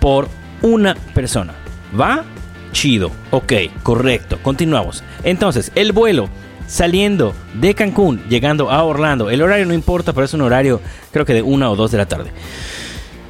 por 0.00 0.28
una 0.62 0.94
persona. 1.14 1.54
¿Va? 1.98 2.24
Chido. 2.72 3.10
Ok, 3.30 3.52
correcto. 3.82 4.38
Continuamos. 4.42 5.02
Entonces, 5.24 5.72
el 5.74 5.92
vuelo 5.92 6.28
saliendo 6.70 7.34
de 7.54 7.74
Cancún, 7.74 8.22
llegando 8.28 8.70
a 8.70 8.84
Orlando. 8.84 9.28
El 9.28 9.42
horario 9.42 9.66
no 9.66 9.74
importa, 9.74 10.12
pero 10.12 10.24
es 10.24 10.34
un 10.34 10.42
horario 10.42 10.80
creo 11.10 11.24
que 11.24 11.34
de 11.34 11.42
una 11.42 11.70
o 11.70 11.76
dos 11.76 11.90
de 11.90 11.98
la 11.98 12.06
tarde. 12.06 12.30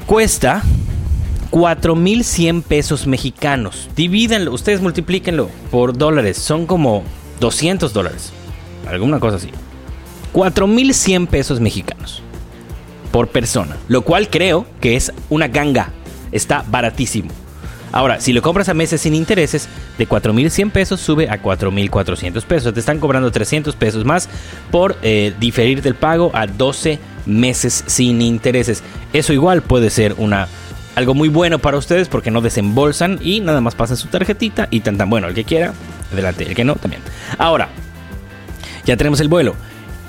Cuesta 0.07 0.63
4.100 1.51 2.63
pesos 2.63 3.07
mexicanos. 3.07 3.89
Divídenlo, 3.97 4.53
ustedes 4.53 4.81
multiplíquenlo 4.81 5.49
por 5.71 5.97
dólares. 5.97 6.37
Son 6.37 6.67
como 6.67 7.03
200 7.41 7.93
dólares. 7.93 8.33
Alguna 8.87 9.19
cosa 9.19 9.37
así. 9.37 9.51
4.100 10.33 11.27
pesos 11.27 11.61
mexicanos 11.61 12.23
por 13.11 13.29
persona. 13.29 13.77
Lo 13.89 14.03
cual 14.03 14.29
creo 14.29 14.67
que 14.81 14.97
es 14.97 15.13
una 15.29 15.49
ganga. 15.49 15.93
Está 16.33 16.65
baratísimo. 16.69 17.31
Ahora, 17.93 18.21
si 18.21 18.33
lo 18.33 18.41
compras 18.41 18.69
a 18.69 18.75
meses 18.75 19.01
sin 19.01 19.15
intereses, 19.15 19.69
de 19.99 20.09
4.100 20.09 20.71
pesos 20.71 21.01
sube 21.01 21.29
a 21.29 21.43
4.400 21.43 22.45
pesos. 22.45 22.73
Te 22.73 22.81
están 22.81 23.01
cobrando 23.01 23.33
300 23.33 23.75
pesos 23.75 24.05
más 24.05 24.29
por 24.71 24.97
eh, 25.03 25.35
diferir 25.41 25.83
pago 25.97 26.31
a 26.35 26.47
12 26.47 27.01
meses 27.27 27.85
sin 27.87 28.23
intereses. 28.23 28.83
Eso 29.13 29.33
igual 29.33 29.63
puede 29.63 29.91
ser 29.91 30.15
una 30.19 30.49
algo 30.97 31.15
muy 31.15 31.29
bueno 31.29 31.59
para 31.59 31.79
ustedes 31.79 32.09
porque 32.09 32.31
no 32.31 32.41
desembolsan 32.41 33.19
y 33.23 33.41
nada 33.41 33.61
más 33.61 33.75
pasan 33.75 33.97
su 33.97 34.09
tarjetita 34.09 34.69
y 34.71 34.81
tan 34.81 34.97
tan 34.97 35.11
bueno. 35.11 35.29
El 35.29 35.35
que 35.35 35.45
quiera, 35.45 35.73
adelante. 36.13 36.45
El 36.45 36.55
que 36.55 36.65
no, 36.65 36.77
también. 36.77 37.03
Ahora, 37.39 37.69
ya 38.85 38.97
tenemos 38.97 39.21
el 39.21 39.29
vuelo. 39.29 39.57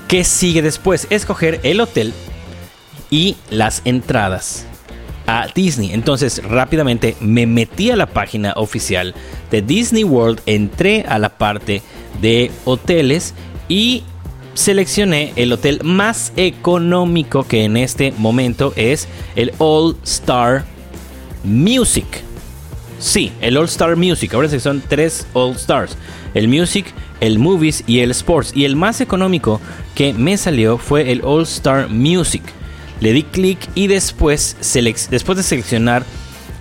¿Qué 0.07 0.23
sigue 0.23 0.61
después? 0.61 1.07
Escoger 1.09 1.59
el 1.63 1.81
hotel 1.81 2.13
y 3.09 3.37
las 3.49 3.81
entradas 3.85 4.67
a 5.27 5.47
Disney. 5.53 5.93
Entonces 5.93 6.43
rápidamente 6.43 7.15
me 7.19 7.45
metí 7.45 7.91
a 7.91 7.95
la 7.95 8.07
página 8.07 8.53
oficial 8.55 9.13
de 9.49 9.61
Disney 9.61 10.03
World, 10.03 10.41
entré 10.45 11.05
a 11.07 11.19
la 11.19 11.29
parte 11.29 11.81
de 12.21 12.51
hoteles 12.65 13.33
y 13.67 14.03
seleccioné 14.53 15.33
el 15.35 15.53
hotel 15.53 15.79
más 15.83 16.33
económico 16.35 17.47
que 17.47 17.63
en 17.63 17.77
este 17.77 18.13
momento 18.17 18.73
es 18.75 19.07
el 19.35 19.53
All 19.57 19.95
Star 20.03 20.65
Music. 21.43 22.05
Sí, 22.99 23.31
el 23.41 23.57
All 23.57 23.65
Star 23.65 23.95
Music. 23.95 24.33
Ahora 24.33 24.47
son 24.59 24.81
tres 24.87 25.25
All 25.33 25.55
Stars. 25.55 25.97
El 26.33 26.47
Music, 26.47 26.85
el 27.19 27.39
Movies 27.39 27.83
y 27.87 27.99
el 27.99 28.11
Sports. 28.11 28.51
Y 28.55 28.65
el 28.65 28.75
más 28.75 29.01
económico 29.01 29.59
que 29.95 30.13
me 30.13 30.37
salió 30.37 30.77
fue 30.77 31.11
el 31.11 31.21
All 31.23 31.43
Star 31.43 31.89
Music. 31.89 32.43
Le 33.01 33.13
di 33.13 33.23
clic 33.23 33.59
y 33.73 33.87
después, 33.87 34.55
después 35.09 35.37
de 35.37 35.43
seleccionar 35.43 36.05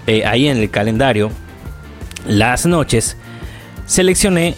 eh, 0.06 0.24
ahí 0.24 0.48
en 0.48 0.56
el 0.56 0.70
calendario 0.70 1.30
las 2.26 2.66
noches, 2.66 3.16
seleccioné 3.86 4.56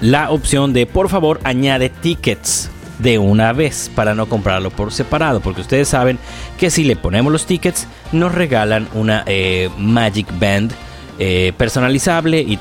la 0.00 0.30
opción 0.30 0.72
de 0.72 0.84
por 0.86 1.08
favor 1.08 1.40
añade 1.44 1.88
tickets 1.88 2.68
de 2.98 3.18
una 3.18 3.52
vez 3.52 3.90
para 3.94 4.14
no 4.14 4.26
comprarlo 4.28 4.70
por 4.70 4.92
separado, 4.92 5.40
porque 5.40 5.60
ustedes 5.60 5.88
saben 5.88 6.18
que 6.58 6.70
si 6.70 6.84
le 6.84 6.96
ponemos 6.96 7.32
los 7.32 7.46
tickets 7.46 7.86
nos 8.10 8.34
regalan 8.34 8.88
una 8.92 9.22
eh, 9.26 9.70
Magic 9.78 10.26
Band 10.38 10.72
eh, 11.18 11.52
personalizable 11.56 12.40
y 12.40 12.58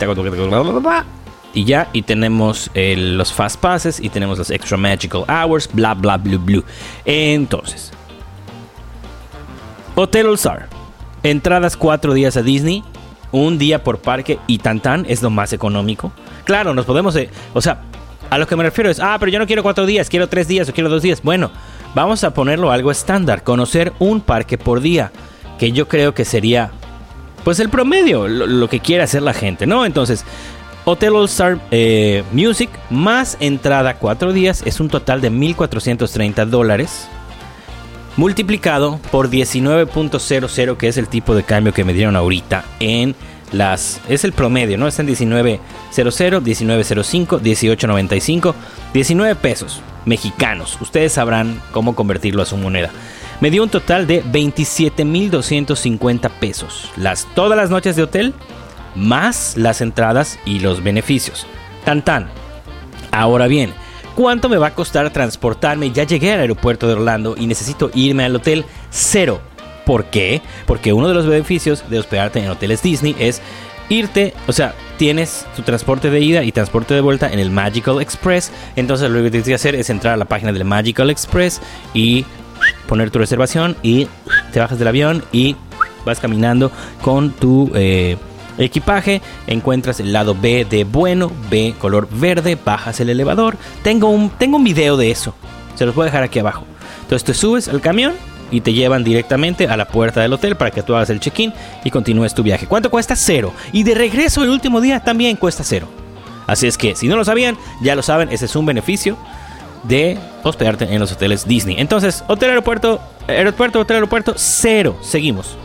y 1.53 1.65
ya 1.65 1.89
y 1.93 2.03
tenemos 2.03 2.71
los 2.75 3.33
fast 3.33 3.59
passes 3.59 3.99
y 3.99 4.09
tenemos 4.09 4.37
los 4.37 4.51
extra 4.51 4.77
magical 4.77 5.25
hours 5.27 5.67
bla 5.73 5.95
bla 5.95 6.17
bla 6.17 6.37
bla. 6.37 6.61
Entonces 7.05 7.91
Hotel 10.01 10.27
All 10.27 10.35
Star 10.35 10.67
entradas 11.23 11.77
cuatro 11.77 12.13
días 12.13 12.35
a 12.37 12.41
Disney 12.41 12.83
un 13.31 13.57
día 13.57 13.83
por 13.83 13.99
parque 13.99 14.39
y 14.47 14.57
tan 14.57 14.79
tan 14.79 15.05
es 15.07 15.21
lo 15.21 15.29
más 15.29 15.53
económico 15.53 16.11
claro 16.43 16.73
nos 16.73 16.85
podemos 16.85 17.15
eh, 17.15 17.29
o 17.53 17.61
sea 17.61 17.83
a 18.31 18.37
lo 18.37 18.47
que 18.47 18.55
me 18.55 18.63
refiero 18.63 18.89
es, 18.89 19.01
ah, 19.01 19.17
pero 19.19 19.29
yo 19.29 19.39
no 19.39 19.45
quiero 19.45 19.61
cuatro 19.61 19.85
días, 19.85 20.09
quiero 20.09 20.29
tres 20.29 20.47
días 20.47 20.69
o 20.69 20.73
quiero 20.73 20.89
dos 20.89 21.01
días. 21.01 21.21
Bueno, 21.21 21.51
vamos 21.93 22.23
a 22.23 22.33
ponerlo 22.33 22.71
algo 22.71 22.89
estándar, 22.89 23.43
conocer 23.43 23.91
un 23.99 24.21
parque 24.21 24.57
por 24.57 24.79
día, 24.79 25.11
que 25.59 25.73
yo 25.73 25.89
creo 25.89 26.13
que 26.13 26.23
sería, 26.23 26.71
pues 27.43 27.59
el 27.59 27.69
promedio, 27.69 28.29
lo, 28.29 28.69
que 28.69 28.79
quiere 28.79 29.03
hacer 29.03 29.21
la 29.21 29.33
gente, 29.33 29.67
¿no? 29.67 29.85
Entonces, 29.85 30.23
Hotel 30.85 31.13
All 31.13 31.25
Star 31.25 31.59
eh, 31.71 32.23
Music 32.31 32.69
más 32.89 33.35
entrada 33.41 33.95
cuatro 33.95 34.31
días 34.31 34.63
es 34.65 34.79
un 34.79 34.87
total 34.87 35.19
de 35.19 35.29
1.430 35.29 36.45
dólares. 36.45 37.09
Multiplicado 38.17 38.99
por 39.11 39.29
19.00, 39.29 40.77
que 40.77 40.87
es 40.87 40.97
el 40.97 41.07
tipo 41.07 41.33
de 41.33 41.43
cambio 41.43 41.73
que 41.73 41.85
me 41.85 41.93
dieron 41.93 42.15
ahorita 42.15 42.65
en 42.79 43.15
las 43.51 43.99
es 44.07 44.23
el 44.23 44.33
promedio, 44.33 44.77
¿no? 44.77 44.87
Está 44.87 45.01
en 45.01 45.07
19.00, 45.09 45.59
19.05, 45.91 47.41
18.95, 47.41 48.53
19 48.93 49.35
pesos 49.35 49.81
mexicanos. 50.05 50.77
Ustedes 50.81 51.13
sabrán 51.13 51.61
cómo 51.71 51.95
convertirlo 51.95 52.41
a 52.41 52.45
su 52.45 52.57
moneda. 52.57 52.89
Me 53.39 53.51
dio 53.51 53.63
un 53.63 53.69
total 53.69 54.07
de 54.07 54.21
27.250 54.23 56.29
pesos. 56.31 56.91
Las, 56.95 57.27
todas 57.33 57.57
las 57.57 57.69
noches 57.69 57.95
de 57.95 58.03
hotel, 58.03 58.33
más 58.95 59.55
las 59.57 59.79
entradas 59.81 60.39
y 60.45 60.59
los 60.59 60.83
beneficios. 60.83 61.47
Tan 61.85 62.03
tan. 62.03 62.29
Ahora 63.11 63.47
bien, 63.47 63.73
¿cuánto 64.21 64.49
me 64.49 64.57
va 64.57 64.67
a 64.67 64.75
costar 64.75 65.09
transportarme? 65.09 65.89
Ya 65.89 66.03
llegué 66.03 66.31
al 66.31 66.41
aeropuerto 66.41 66.85
de 66.85 66.93
Orlando 66.93 67.33
y 67.35 67.47
necesito 67.47 67.89
irme 67.95 68.23
al 68.23 68.35
hotel. 68.35 68.65
Cero 68.91 69.41
¿Por 69.83 70.05
qué? 70.05 70.43
Porque 70.67 70.93
uno 70.93 71.07
de 71.07 71.15
los 71.15 71.25
beneficios 71.25 71.83
de 71.89 71.97
hospedarte 71.97 72.37
en 72.37 72.51
hoteles 72.51 72.83
Disney 72.83 73.15
es 73.17 73.41
irte, 73.89 74.35
o 74.45 74.53
sea, 74.53 74.75
tienes 74.97 75.47
tu 75.55 75.63
transporte 75.63 76.11
de 76.11 76.19
ida 76.19 76.43
y 76.43 76.51
transporte 76.51 76.93
de 76.93 77.01
vuelta 77.01 77.33
en 77.33 77.39
el 77.39 77.49
Magical 77.49 77.99
Express. 77.99 78.51
Entonces 78.75 79.09
lo 79.09 79.23
que 79.23 79.31
tienes 79.31 79.47
que 79.47 79.55
hacer 79.55 79.73
es 79.73 79.89
entrar 79.89 80.13
a 80.13 80.17
la 80.17 80.25
página 80.25 80.53
del 80.53 80.65
Magical 80.65 81.09
Express 81.09 81.59
y 81.95 82.23
poner 82.87 83.09
tu 83.09 83.17
reservación 83.17 83.75
y 83.81 84.07
te 84.53 84.59
bajas 84.59 84.77
del 84.77 84.87
avión 84.87 85.23
y 85.31 85.55
vas 86.05 86.19
caminando 86.19 86.71
con 87.01 87.31
tu 87.31 87.71
eh, 87.73 88.17
equipaje. 88.57 89.21
Encuentras 89.47 89.99
el 89.99 90.13
lado 90.13 90.35
B 90.39 90.65
de 90.69 90.83
bueno, 90.83 91.31
B 91.49 91.75
color 91.79 92.07
verde, 92.11 92.57
bajas 92.63 92.99
el 92.99 93.09
elevador. 93.09 93.57
Tengo 93.83 94.09
un, 94.09 94.29
tengo 94.29 94.57
un 94.57 94.63
video 94.63 94.97
de 94.97 95.11
eso. 95.11 95.33
Se 95.75 95.85
los 95.85 95.95
voy 95.95 96.03
a 96.03 96.05
dejar 96.05 96.23
aquí 96.23 96.39
abajo. 96.39 96.65
Entonces 97.01 97.23
te 97.25 97.33
subes 97.33 97.67
al 97.67 97.81
camión 97.81 98.13
y 98.51 98.61
te 98.61 98.73
llevan 98.73 99.03
directamente 99.03 99.67
a 99.67 99.77
la 99.77 99.87
puerta 99.87 100.21
del 100.21 100.33
hotel 100.33 100.55
para 100.55 100.71
que 100.71 100.83
tú 100.83 100.95
hagas 100.95 101.09
el 101.09 101.19
check-in 101.19 101.53
y 101.83 101.89
continúes 101.89 102.33
tu 102.33 102.43
viaje. 102.43 102.67
¿Cuánto 102.67 102.91
cuesta? 102.91 103.15
Cero. 103.15 103.53
Y 103.71 103.83
de 103.83 103.95
regreso 103.95 104.43
el 104.43 104.49
último 104.49 104.81
día 104.81 104.99
también 104.99 105.37
cuesta 105.37 105.63
cero. 105.63 105.87
Así 106.47 106.67
es 106.67 106.77
que 106.77 106.95
si 106.95 107.07
no 107.07 107.15
lo 107.15 107.23
sabían, 107.23 107.57
ya 107.81 107.95
lo 107.95 108.01
saben, 108.01 108.29
ese 108.29 108.45
es 108.45 108.55
un 108.55 108.65
beneficio 108.65 109.17
de 109.83 110.19
hospedarte 110.43 110.93
en 110.93 110.99
los 110.99 111.11
hoteles 111.11 111.47
Disney. 111.47 111.77
Entonces, 111.79 112.23
hotel 112.27 112.49
aeropuerto, 112.49 112.99
aeropuerto, 113.27 113.79
hotel 113.79 113.95
aeropuerto, 113.95 114.33
cero. 114.35 114.97
Seguimos. 115.01 115.55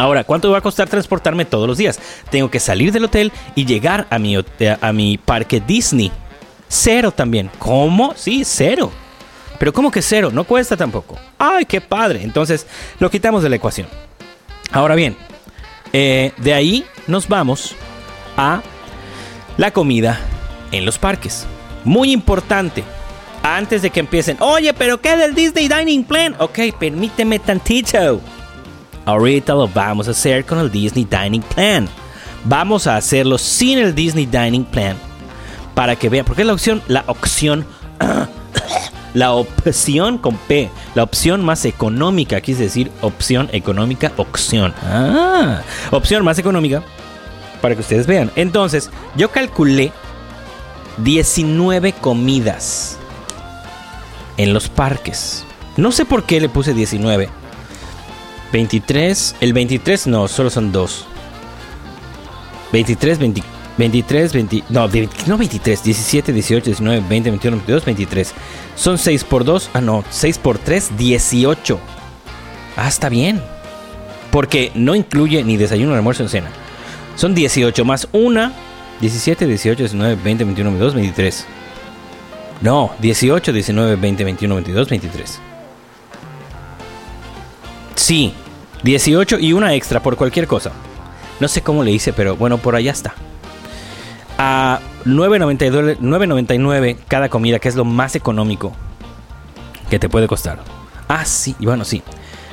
Ahora, 0.00 0.24
¿cuánto 0.24 0.50
va 0.50 0.56
a 0.56 0.62
costar 0.62 0.88
transportarme 0.88 1.44
todos 1.44 1.68
los 1.68 1.76
días? 1.76 2.00
Tengo 2.30 2.50
que 2.50 2.58
salir 2.58 2.90
del 2.90 3.04
hotel 3.04 3.30
y 3.54 3.66
llegar 3.66 4.06
a 4.08 4.18
mi, 4.18 4.34
a 4.34 4.92
mi 4.94 5.18
parque 5.18 5.60
Disney. 5.60 6.10
Cero 6.68 7.12
también. 7.12 7.50
¿Cómo? 7.58 8.14
Sí, 8.16 8.42
cero. 8.46 8.90
Pero 9.58 9.74
¿cómo 9.74 9.90
que 9.90 10.00
cero? 10.00 10.30
No 10.32 10.44
cuesta 10.44 10.74
tampoco. 10.74 11.18
¡Ay, 11.36 11.66
qué 11.66 11.82
padre! 11.82 12.22
Entonces, 12.22 12.66
lo 12.98 13.10
quitamos 13.10 13.42
de 13.42 13.50
la 13.50 13.56
ecuación. 13.56 13.88
Ahora 14.72 14.94
bien, 14.94 15.18
eh, 15.92 16.32
de 16.38 16.54
ahí 16.54 16.86
nos 17.06 17.28
vamos 17.28 17.76
a 18.38 18.62
la 19.58 19.70
comida 19.70 20.18
en 20.72 20.86
los 20.86 20.96
parques. 20.98 21.46
Muy 21.84 22.10
importante. 22.10 22.84
Antes 23.42 23.82
de 23.82 23.90
que 23.90 24.00
empiecen, 24.00 24.38
oye, 24.40 24.72
pero 24.72 24.98
¿qué 25.02 25.14
del 25.18 25.34
Disney 25.34 25.68
Dining 25.68 26.04
Plan? 26.04 26.36
Ok, 26.38 26.58
permíteme 26.78 27.38
tantito. 27.38 28.22
Ahorita 29.04 29.54
lo 29.54 29.68
vamos 29.68 30.08
a 30.08 30.12
hacer 30.12 30.44
con 30.44 30.58
el 30.58 30.70
Disney 30.70 31.04
Dining 31.04 31.42
Plan. 31.42 31.88
Vamos 32.44 32.86
a 32.86 32.96
hacerlo 32.96 33.38
sin 33.38 33.78
el 33.78 33.94
Disney 33.94 34.26
Dining 34.26 34.64
Plan. 34.64 34.96
Para 35.74 35.96
que 35.96 36.08
vean, 36.08 36.24
porque 36.24 36.42
es 36.42 36.46
la 36.46 36.52
opción, 36.52 36.82
la 36.88 37.04
opción, 37.06 37.66
la 39.14 39.32
opción 39.32 40.18
con 40.18 40.36
P, 40.36 40.70
la 40.94 41.02
opción 41.02 41.44
más 41.44 41.64
económica, 41.64 42.40
quise 42.40 42.64
decir 42.64 42.90
opción 43.00 43.48
económica, 43.52 44.12
opción. 44.16 44.74
Ah, 44.82 45.62
opción 45.90 46.24
más 46.24 46.38
económica 46.38 46.82
para 47.60 47.74
que 47.74 47.80
ustedes 47.80 48.06
vean. 48.06 48.30
Entonces, 48.36 48.90
yo 49.16 49.30
calculé 49.30 49.92
19 50.98 51.92
comidas 51.94 52.98
en 54.36 54.52
los 54.52 54.68
parques. 54.68 55.44
No 55.76 55.92
sé 55.92 56.04
por 56.04 56.24
qué 56.24 56.40
le 56.40 56.48
puse 56.48 56.74
19. 56.74 57.39
23, 58.52 59.36
el 59.40 59.52
23 59.52 60.06
no, 60.08 60.28
solo 60.28 60.50
son 60.50 60.72
dos. 60.72 61.06
23, 62.72 63.18
23, 63.78 64.32
20, 64.32 64.64
no, 64.68 64.88
no 65.26 65.38
23, 65.38 65.82
17, 65.82 66.32
18, 66.32 66.64
19, 66.66 67.04
20, 67.08 67.30
21, 67.30 67.56
22, 67.58 67.84
23. 67.84 68.34
Son 68.76 68.98
6 68.98 69.24
por 69.24 69.44
2, 69.44 69.70
ah 69.74 69.80
no, 69.80 70.04
6 70.10 70.38
por 70.38 70.58
3, 70.58 70.96
18. 70.96 71.80
Ah, 72.76 72.88
está 72.88 73.08
bien. 73.08 73.42
Porque 74.30 74.70
no 74.74 74.94
incluye 74.94 75.42
ni 75.42 75.56
desayuno, 75.56 75.94
almuerzo, 75.94 76.22
en 76.22 76.28
cena. 76.28 76.50
Son 77.16 77.34
18 77.34 77.84
más 77.84 78.08
1, 78.12 78.52
17, 79.00 79.46
18, 79.46 79.82
19, 79.82 80.16
20, 80.22 80.44
21, 80.44 80.70
22, 80.70 80.94
23. 80.94 81.46
No, 82.60 82.92
18, 83.00 83.52
19, 83.52 83.96
20, 83.96 84.24
21, 84.24 84.54
22, 84.54 84.88
23. 84.88 85.40
Sí, 87.94 88.32
18 88.82 89.38
y 89.38 89.52
una 89.52 89.74
extra 89.74 90.00
por 90.00 90.16
cualquier 90.16 90.46
cosa. 90.46 90.72
No 91.38 91.48
sé 91.48 91.62
cómo 91.62 91.84
le 91.84 91.90
hice, 91.90 92.12
pero 92.12 92.36
bueno, 92.36 92.58
por 92.58 92.74
allá 92.76 92.92
está. 92.92 93.14
A 94.38 94.80
9.99 95.04 96.96
cada 97.08 97.28
comida, 97.28 97.58
que 97.58 97.68
es 97.68 97.76
lo 97.76 97.84
más 97.84 98.16
económico 98.16 98.72
que 99.88 99.98
te 99.98 100.08
puede 100.08 100.28
costar. 100.28 100.60
Ah, 101.08 101.24
sí, 101.24 101.56
y 101.58 101.66
bueno, 101.66 101.84
sí. 101.84 102.02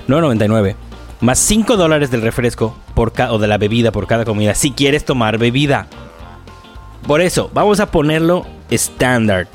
9.99 0.07 0.75
más 1.19 1.39
5 1.39 1.77
dólares 1.77 2.11
del 2.11 2.21
refresco 2.21 2.75
por 2.93 3.13
o 3.29 3.39
de 3.39 3.47
la 3.47 3.57
bebida 3.57 3.91
por 3.91 4.07
cada 4.07 4.25
comida 4.25 4.53
si 4.53 4.71
quieres 4.71 5.05
tomar 5.05 5.37
bebida. 5.37 5.87
Por 7.07 7.21
eso, 7.21 7.49
vamos 7.53 7.79
a 7.79 7.89
ponerlo 7.91 8.45
estándar. 8.69 9.47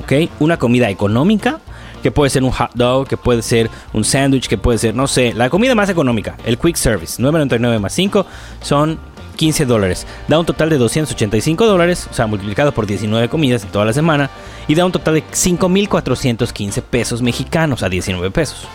¿Ok? 0.00 0.30
Una 0.38 0.58
comida 0.58 0.90
económica, 0.90 1.60
que 2.02 2.10
puede 2.10 2.30
ser 2.30 2.42
un 2.42 2.50
hot 2.50 2.70
dog, 2.74 3.06
que 3.06 3.16
puede 3.16 3.42
ser 3.42 3.70
un 3.92 4.04
sándwich, 4.04 4.48
que 4.48 4.58
puede 4.58 4.78
ser, 4.78 4.94
no 4.94 5.06
sé, 5.06 5.32
la 5.34 5.50
comida 5.50 5.74
más 5.74 5.88
económica, 5.88 6.36
el 6.44 6.58
quick 6.58 6.76
service, 6.76 7.22
9.99 7.22 7.80
más 7.80 7.92
5 7.92 8.26
son 8.60 8.98
15 9.36 9.64
dólares. 9.64 10.06
Da 10.26 10.38
un 10.38 10.44
total 10.44 10.68
de 10.68 10.76
285 10.76 11.66
dólares, 11.66 12.08
o 12.10 12.14
sea, 12.14 12.26
multiplicado 12.26 12.72
por 12.72 12.86
19 12.86 13.28
comidas 13.28 13.62
en 13.62 13.70
toda 13.70 13.84
la 13.84 13.92
semana, 13.92 14.28
y 14.66 14.74
da 14.74 14.84
un 14.84 14.92
total 14.92 15.14
de 15.14 15.24
5.415 15.24 16.82
pesos 16.82 17.22
mexicanos 17.22 17.82
a 17.82 17.88
19 17.88 18.30
pesos. 18.30 18.66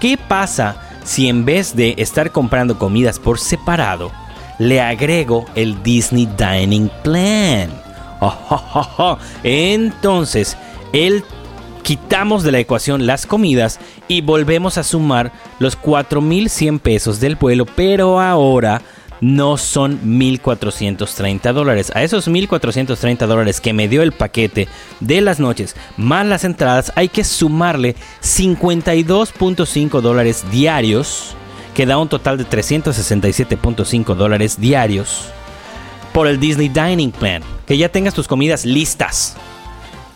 ¿qué 0.00 0.16
pasa 0.16 0.76
si 1.04 1.28
en 1.28 1.44
vez 1.44 1.74
de 1.76 1.94
estar 1.98 2.30
comprando 2.32 2.78
comidas 2.78 3.18
por 3.18 3.38
separado, 3.38 4.12
le 4.58 4.80
agrego 4.80 5.46
el 5.54 5.82
Disney 5.82 6.28
Dining 6.36 6.90
Plan? 7.02 7.70
Entonces, 9.42 10.56
el 10.92 11.24
quitamos 11.82 12.42
de 12.42 12.50
la 12.50 12.58
ecuación 12.58 13.06
las 13.06 13.26
comidas 13.26 13.78
y 14.08 14.20
volvemos 14.20 14.76
a 14.76 14.82
sumar 14.82 15.30
los 15.60 15.80
4.100 15.80 16.80
pesos 16.80 17.20
del 17.20 17.36
vuelo, 17.36 17.64
pero 17.64 18.20
ahora 18.20 18.82
no 19.20 19.56
son 19.56 20.00
1.430 20.02 21.52
dólares. 21.52 21.92
A 21.94 22.02
esos 22.02 22.28
1.430 22.28 23.26
dólares 23.26 23.60
que 23.60 23.72
me 23.72 23.88
dio 23.88 24.02
el 24.02 24.12
paquete 24.12 24.68
de 25.00 25.20
las 25.20 25.40
noches 25.40 25.76
más 25.96 26.26
las 26.26 26.44
entradas 26.44 26.92
hay 26.94 27.08
que 27.08 27.24
sumarle 27.24 27.96
52.5 28.22 30.00
dólares 30.00 30.44
diarios, 30.50 31.34
que 31.74 31.86
da 31.86 31.98
un 31.98 32.08
total 32.08 32.38
de 32.38 32.46
367.5 32.46 34.14
dólares 34.14 34.60
diarios 34.60 35.26
por 36.12 36.26
el 36.26 36.40
Disney 36.40 36.68
Dining 36.68 37.12
Plan. 37.12 37.42
Que 37.66 37.76
ya 37.76 37.88
tengas 37.88 38.14
tus 38.14 38.28
comidas 38.28 38.64
listas. 38.64 39.36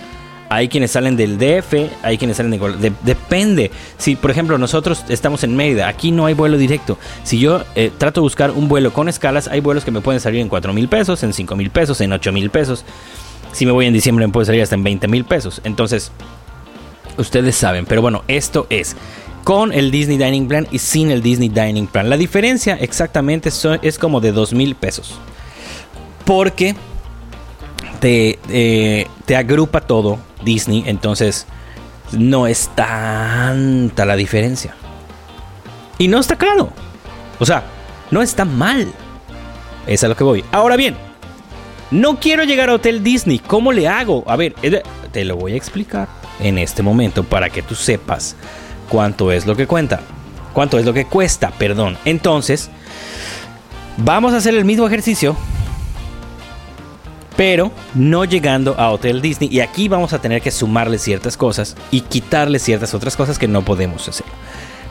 hay 0.55 0.69
quienes 0.69 0.91
salen 0.91 1.17
del 1.17 1.39
DF, 1.39 1.75
hay 2.03 2.19
quienes 2.19 2.37
salen 2.37 2.51
de, 2.51 2.93
Depende. 3.03 3.71
Si, 3.97 4.17
por 4.17 4.31
ejemplo, 4.31 4.59
nosotros 4.59 5.03
estamos 5.09 5.45
en 5.45 5.57
Mérida, 5.57 5.89
aquí 5.89 6.11
no 6.11 6.27
hay 6.27 6.35
vuelo 6.35 6.59
directo. 6.59 6.99
Si 7.25 7.39
yo 7.39 7.63
eh, 7.75 7.91
trato 7.97 8.21
de 8.21 8.25
buscar 8.25 8.51
un 8.51 8.69
vuelo 8.69 8.93
con 8.93 9.09
escalas, 9.09 9.49
hay 9.49 9.61
vuelos 9.61 9.83
que 9.83 9.91
me 9.91 10.03
pueden 10.03 10.21
salir 10.21 10.41
en 10.41 10.51
4 10.51 10.75
mil 10.75 10.89
pesos, 10.89 11.23
en 11.23 11.33
5 11.33 11.57
mil 11.57 11.71
pesos, 11.71 12.03
en 12.03 12.13
8 12.13 12.33
mil 12.33 12.51
pesos. 12.51 12.85
Si 13.53 13.65
me 13.65 13.73
voy 13.73 13.87
en 13.87 13.95
diciembre, 13.95 14.27
me 14.27 14.33
puede 14.33 14.45
salir 14.45 14.61
hasta 14.61 14.75
en 14.75 14.85
20 14.85 15.09
mil 15.09 15.25
pesos. 15.25 15.63
Entonces, 15.65 16.13
ustedes 17.17 17.57
saben. 17.57 17.87
Pero 17.87 18.03
bueno, 18.03 18.23
esto 18.29 18.67
es 18.69 18.95
con 19.45 19.73
el 19.73 19.91
Disney 19.91 20.19
Dining 20.19 20.49
Plan 20.49 20.69
y 20.71 20.81
sin 20.81 21.11
el 21.11 21.23
Disney 21.23 21.49
Dining 21.49 21.87
Plan. 21.87 22.11
La 22.11 22.19
diferencia 22.19 22.75
exactamente 22.75 23.49
es 23.81 23.99
como 23.99 24.21
de 24.21 24.33
2 24.33 24.53
mil 24.53 24.75
pesos. 24.75 25.19
Porque 26.27 26.77
te, 28.01 28.39
eh, 28.51 29.07
te 29.33 29.37
agrupa 29.37 29.81
todo 29.81 30.19
Disney, 30.45 30.85
entonces 30.87 31.47
no 32.13 32.47
es 32.47 32.69
tanta 32.75 34.05
la 34.05 34.15
diferencia. 34.15 34.75
Y 35.97 36.09
no 36.09 36.19
está 36.19 36.37
claro. 36.37 36.69
O 37.39 37.47
sea, 37.47 37.63
no 38.11 38.21
está 38.21 38.45
mal. 38.45 38.93
Es 39.87 40.05
a 40.05 40.09
lo 40.09 40.17
que 40.17 40.25
voy. 40.25 40.45
Ahora 40.53 40.77
bien, 40.77 40.97
no 41.91 42.21
quiero 42.21 42.45
llegar 42.45 42.69
a 42.69 42.75
Hotel 42.75 43.03
Disney. 43.03 43.39
¿Cómo 43.39 43.73
le 43.73 43.89
hago? 43.89 44.23
A 44.27 44.37
ver, 44.37 44.55
te 45.13 45.25
lo 45.25 45.37
voy 45.37 45.55
a 45.55 45.57
explicar 45.57 46.09
en 46.39 46.59
este 46.59 46.83
momento 46.83 47.25
para 47.25 47.49
que 47.49 47.63
tú 47.63 47.75
sepas 47.75 48.37
cuánto 48.91 49.33
es 49.33 49.47
lo 49.47 49.57
que 49.57 49.67
cuenta. 49.67 50.01
Cuánto 50.53 50.79
es 50.79 50.85
lo 50.85 50.93
que 50.93 51.07
cuesta, 51.07 51.53
perdón. 51.53 51.97
Entonces, 52.05 52.69
vamos 53.97 54.35
a 54.35 54.37
hacer 54.37 54.55
el 54.55 54.67
mismo 54.67 54.87
ejercicio, 54.87 55.39
pero 57.43 57.73
no 57.97 58.25
llegando 58.25 58.77
a 58.79 58.93
Hotel 58.93 59.21
Disney. 59.21 59.49
Y 59.51 59.59
aquí 59.59 59.89
vamos 59.89 60.13
a 60.13 60.21
tener 60.21 60.41
que 60.41 60.53
sumarle 60.53 60.97
ciertas 60.97 61.37
cosas 61.37 61.77
y 61.91 62.03
quitarle 62.03 62.61
ciertas 62.61 62.95
otras 62.95 63.17
cosas 63.17 63.37
que 63.37 63.49
no 63.49 63.63
podemos 63.63 64.09
hacer. 64.09 64.25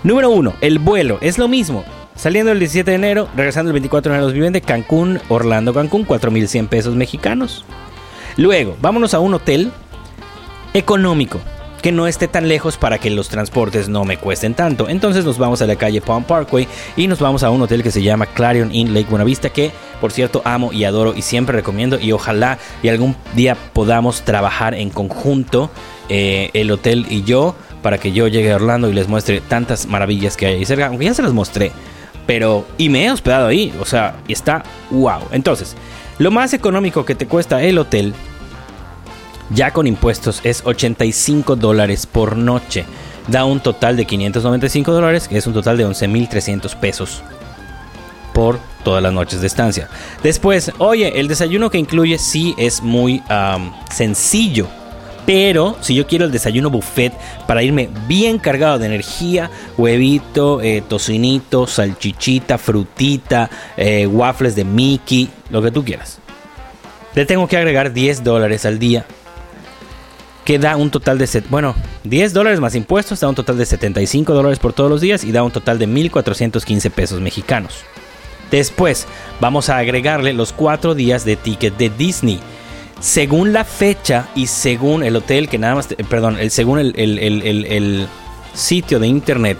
Número 0.03 0.29
uno, 0.29 0.53
el 0.59 0.77
vuelo. 0.77 1.17
Es 1.21 1.37
lo 1.37 1.47
mismo. 1.47 1.85
Saliendo 2.13 2.51
el 2.51 2.59
17 2.59 2.91
de 2.91 2.95
enero, 2.95 3.29
regresando 3.37 3.69
el 3.69 3.75
24 3.75 4.11
de 4.11 4.17
enero 4.17 4.33
viven 4.33 4.51
de 4.51 4.59
Cancún, 4.59 5.21
Orlando, 5.29 5.73
Cancún, 5.73 6.05
4.100 6.05 6.67
pesos 6.67 6.93
mexicanos. 6.93 7.63
Luego, 8.35 8.75
vámonos 8.81 9.13
a 9.13 9.21
un 9.21 9.33
hotel 9.33 9.71
económico 10.73 11.39
que 11.81 11.91
no 11.91 12.07
esté 12.07 12.27
tan 12.27 12.47
lejos 12.47 12.77
para 12.77 12.99
que 12.99 13.09
los 13.09 13.29
transportes 13.29 13.89
no 13.89 14.05
me 14.05 14.17
cuesten 14.17 14.53
tanto. 14.53 14.87
Entonces 14.87 15.25
nos 15.25 15.37
vamos 15.37 15.61
a 15.61 15.67
la 15.67 15.75
calle 15.75 16.01
Palm 16.01 16.23
Parkway 16.23 16.67
y 16.95 17.07
nos 17.07 17.19
vamos 17.19 17.43
a 17.43 17.49
un 17.49 17.61
hotel 17.61 17.83
que 17.83 17.91
se 17.91 18.01
llama 18.01 18.27
Clarion 18.27 18.73
Inn 18.73 18.93
Lake 18.93 19.09
Buenavista 19.09 19.49
que 19.49 19.71
por 19.99 20.11
cierto 20.11 20.41
amo 20.45 20.71
y 20.73 20.83
adoro 20.83 21.13
y 21.15 21.21
siempre 21.21 21.55
recomiendo 21.55 21.99
y 21.99 22.11
ojalá 22.11 22.57
y 22.83 22.89
algún 22.89 23.15
día 23.35 23.55
podamos 23.73 24.21
trabajar 24.21 24.73
en 24.73 24.89
conjunto 24.89 25.69
eh, 26.09 26.49
el 26.53 26.71
hotel 26.71 27.05
y 27.09 27.23
yo 27.23 27.55
para 27.81 27.97
que 27.97 28.11
yo 28.11 28.27
llegue 28.27 28.51
a 28.51 28.55
Orlando 28.55 28.89
y 28.89 28.93
les 28.93 29.07
muestre 29.07 29.41
tantas 29.41 29.87
maravillas 29.87 30.37
que 30.37 30.45
hay 30.45 30.55
ahí 30.55 30.65
cerca, 30.65 30.87
aunque 30.87 31.05
ya 31.05 31.13
se 31.13 31.21
las 31.21 31.33
mostré. 31.33 31.71
Pero, 32.27 32.67
y 32.77 32.89
me 32.89 33.05
he 33.05 33.11
hospedado 33.11 33.47
ahí, 33.47 33.73
o 33.79 33.85
sea, 33.85 34.15
y 34.27 34.33
está 34.33 34.63
wow. 34.91 35.21
Entonces, 35.31 35.75
lo 36.19 36.29
más 36.29 36.53
económico 36.53 37.03
que 37.03 37.15
te 37.15 37.27
cuesta 37.27 37.63
el 37.63 37.79
hotel 37.79 38.13
ya 39.53 39.71
con 39.71 39.87
impuestos 39.87 40.41
es 40.43 40.63
85 40.65 41.55
dólares 41.55 42.05
por 42.05 42.35
noche. 42.35 42.85
Da 43.27 43.45
un 43.45 43.59
total 43.59 43.97
de 43.97 44.05
595 44.05 44.91
dólares, 44.91 45.27
que 45.27 45.37
es 45.37 45.47
un 45.47 45.53
total 45.53 45.77
de 45.77 45.85
11.300 45.85 46.75
pesos 46.75 47.21
por 48.33 48.59
todas 48.83 49.03
las 49.03 49.13
noches 49.13 49.41
de 49.41 49.47
estancia. 49.47 49.89
Después, 50.23 50.71
oye, 50.79 51.19
el 51.19 51.27
desayuno 51.27 51.69
que 51.69 51.77
incluye 51.77 52.17
sí 52.17 52.55
es 52.57 52.81
muy 52.81 53.21
sencillo. 53.91 54.67
Pero 55.23 55.77
si 55.81 55.93
yo 55.93 56.07
quiero 56.07 56.25
el 56.25 56.31
desayuno 56.31 56.71
buffet 56.71 57.13
para 57.45 57.61
irme 57.61 57.89
bien 58.07 58.39
cargado 58.39 58.79
de 58.79 58.87
energía, 58.87 59.51
huevito, 59.77 60.61
eh, 60.61 60.81
tocinito, 60.87 61.67
salchichita, 61.67 62.57
frutita, 62.57 63.47
eh, 63.77 64.07
waffles 64.07 64.55
de 64.55 64.65
Mickey, 64.65 65.29
lo 65.51 65.61
que 65.61 65.69
tú 65.69 65.85
quieras. 65.85 66.17
Le 67.13 67.25
tengo 67.27 67.47
que 67.47 67.55
agregar 67.55 67.93
10 67.93 68.23
dólares 68.23 68.65
al 68.65 68.79
día 68.79 69.05
que 70.45 70.59
da 70.59 70.75
un 70.75 70.89
total 70.89 71.17
de, 71.17 71.43
bueno, 71.49 71.75
10 72.03 72.33
dólares 72.33 72.59
más 72.59 72.75
impuestos, 72.75 73.19
da 73.19 73.29
un 73.29 73.35
total 73.35 73.57
de 73.57 73.65
75 73.65 74.33
dólares 74.33 74.59
por 74.59 74.73
todos 74.73 74.89
los 74.89 75.01
días 75.01 75.23
y 75.23 75.31
da 75.31 75.43
un 75.43 75.51
total 75.51 75.79
de 75.79 75.87
1.415 75.87 76.89
pesos 76.91 77.21
mexicanos. 77.21 77.83
Después 78.49 79.07
vamos 79.39 79.69
a 79.69 79.77
agregarle 79.77 80.33
los 80.33 80.51
4 80.51 80.95
días 80.95 81.23
de 81.25 81.35
ticket 81.35 81.77
de 81.77 81.89
Disney. 81.89 82.39
Según 82.99 83.53
la 83.53 83.63
fecha 83.63 84.27
y 84.35 84.47
según 84.47 85.03
el 85.03 85.15
hotel, 85.15 85.47
que 85.47 85.57
nada 85.57 85.75
más, 85.75 85.87
perdón, 86.09 86.37
el, 86.39 86.51
según 86.51 86.79
el, 86.79 86.93
el 86.95 88.07
sitio 88.53 88.99
de 88.99 89.07
internet, 89.07 89.57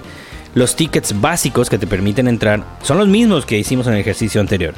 los 0.54 0.76
tickets 0.76 1.20
básicos 1.20 1.70
que 1.70 1.78
te 1.78 1.88
permiten 1.88 2.28
entrar 2.28 2.64
son 2.84 2.98
los 2.98 3.08
mismos 3.08 3.46
que 3.46 3.58
hicimos 3.58 3.88
en 3.88 3.94
el 3.94 4.00
ejercicio 4.00 4.42
anterior. 4.42 4.74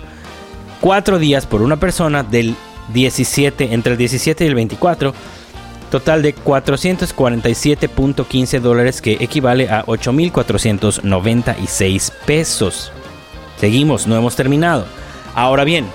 4 0.81 1.17
días 1.17 1.45
por 1.45 1.61
una 1.61 1.77
persona 1.77 2.23
del 2.23 2.55
17, 2.93 3.73
entre 3.73 3.93
el 3.93 3.97
17 3.97 4.43
y 4.43 4.47
el 4.47 4.55
24 4.55 5.13
total 5.93 6.21
de 6.23 6.35
447.15 6.35 8.59
dólares 8.61 8.99
que 8.99 9.17
equivale 9.19 9.69
a 9.69 9.85
8.496 9.85 12.11
pesos. 12.25 12.91
Seguimos, 13.59 14.07
no 14.07 14.15
hemos 14.15 14.35
terminado. 14.35 14.87
Ahora 15.35 15.63
bien, 15.63 15.85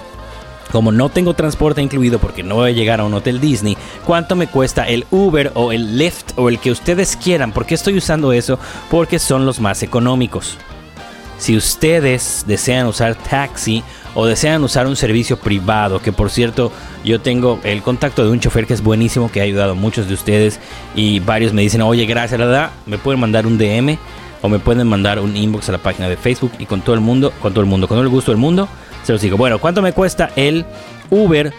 como 0.70 0.92
no 0.92 1.08
tengo 1.08 1.34
transporte 1.34 1.82
incluido 1.82 2.20
porque 2.20 2.44
no 2.44 2.54
voy 2.54 2.70
a 2.70 2.74
llegar 2.74 3.00
a 3.00 3.04
un 3.04 3.14
hotel 3.14 3.40
Disney, 3.40 3.76
¿cuánto 4.04 4.36
me 4.36 4.46
cuesta 4.46 4.84
el 4.84 5.04
Uber 5.10 5.50
o 5.56 5.72
el 5.72 5.98
Lyft 5.98 6.30
o 6.36 6.48
el 6.48 6.60
que 6.60 6.70
ustedes 6.70 7.16
quieran? 7.16 7.50
¿Por 7.50 7.66
qué 7.66 7.74
estoy 7.74 7.98
usando 7.98 8.32
eso? 8.32 8.60
Porque 8.92 9.18
son 9.18 9.46
los 9.46 9.58
más 9.58 9.82
económicos. 9.82 10.58
Si 11.38 11.56
ustedes 11.56 12.44
desean 12.46 12.86
usar 12.86 13.16
taxi 13.16 13.82
o 14.20 14.26
desean 14.26 14.64
usar 14.64 14.88
un 14.88 14.96
servicio 14.96 15.36
privado, 15.36 16.02
que 16.02 16.10
por 16.10 16.28
cierto 16.28 16.72
yo 17.04 17.20
tengo 17.20 17.60
el 17.62 17.82
contacto 17.82 18.24
de 18.24 18.32
un 18.32 18.40
chofer 18.40 18.66
que 18.66 18.74
es 18.74 18.82
buenísimo, 18.82 19.30
que 19.30 19.40
ha 19.40 19.44
ayudado 19.44 19.70
a 19.70 19.74
muchos 19.76 20.08
de 20.08 20.14
ustedes 20.14 20.58
y 20.96 21.20
varios 21.20 21.52
me 21.52 21.62
dicen, 21.62 21.82
oye, 21.82 22.04
gracias, 22.04 22.40
la 22.40 22.46
verdad, 22.46 22.70
me 22.84 22.98
pueden 22.98 23.20
mandar 23.20 23.46
un 23.46 23.56
DM 23.58 23.96
o 24.42 24.48
me 24.48 24.58
pueden 24.58 24.88
mandar 24.88 25.20
un 25.20 25.36
inbox 25.36 25.68
a 25.68 25.72
la 25.72 25.78
página 25.78 26.08
de 26.08 26.16
Facebook 26.16 26.50
y 26.58 26.66
con 26.66 26.80
todo 26.80 26.96
el 26.96 27.00
mundo, 27.00 27.32
con 27.40 27.52
todo 27.52 27.60
el 27.60 27.70
mundo, 27.70 27.86
con 27.86 27.94
todo 27.94 28.02
el 28.02 28.08
gusto 28.08 28.32
del 28.32 28.40
mundo, 28.40 28.68
se 29.04 29.12
los 29.12 29.22
digo. 29.22 29.36
Bueno, 29.36 29.60
¿cuánto 29.60 29.82
me 29.82 29.92
cuesta 29.92 30.30
el 30.34 30.66
Uber 31.10 31.52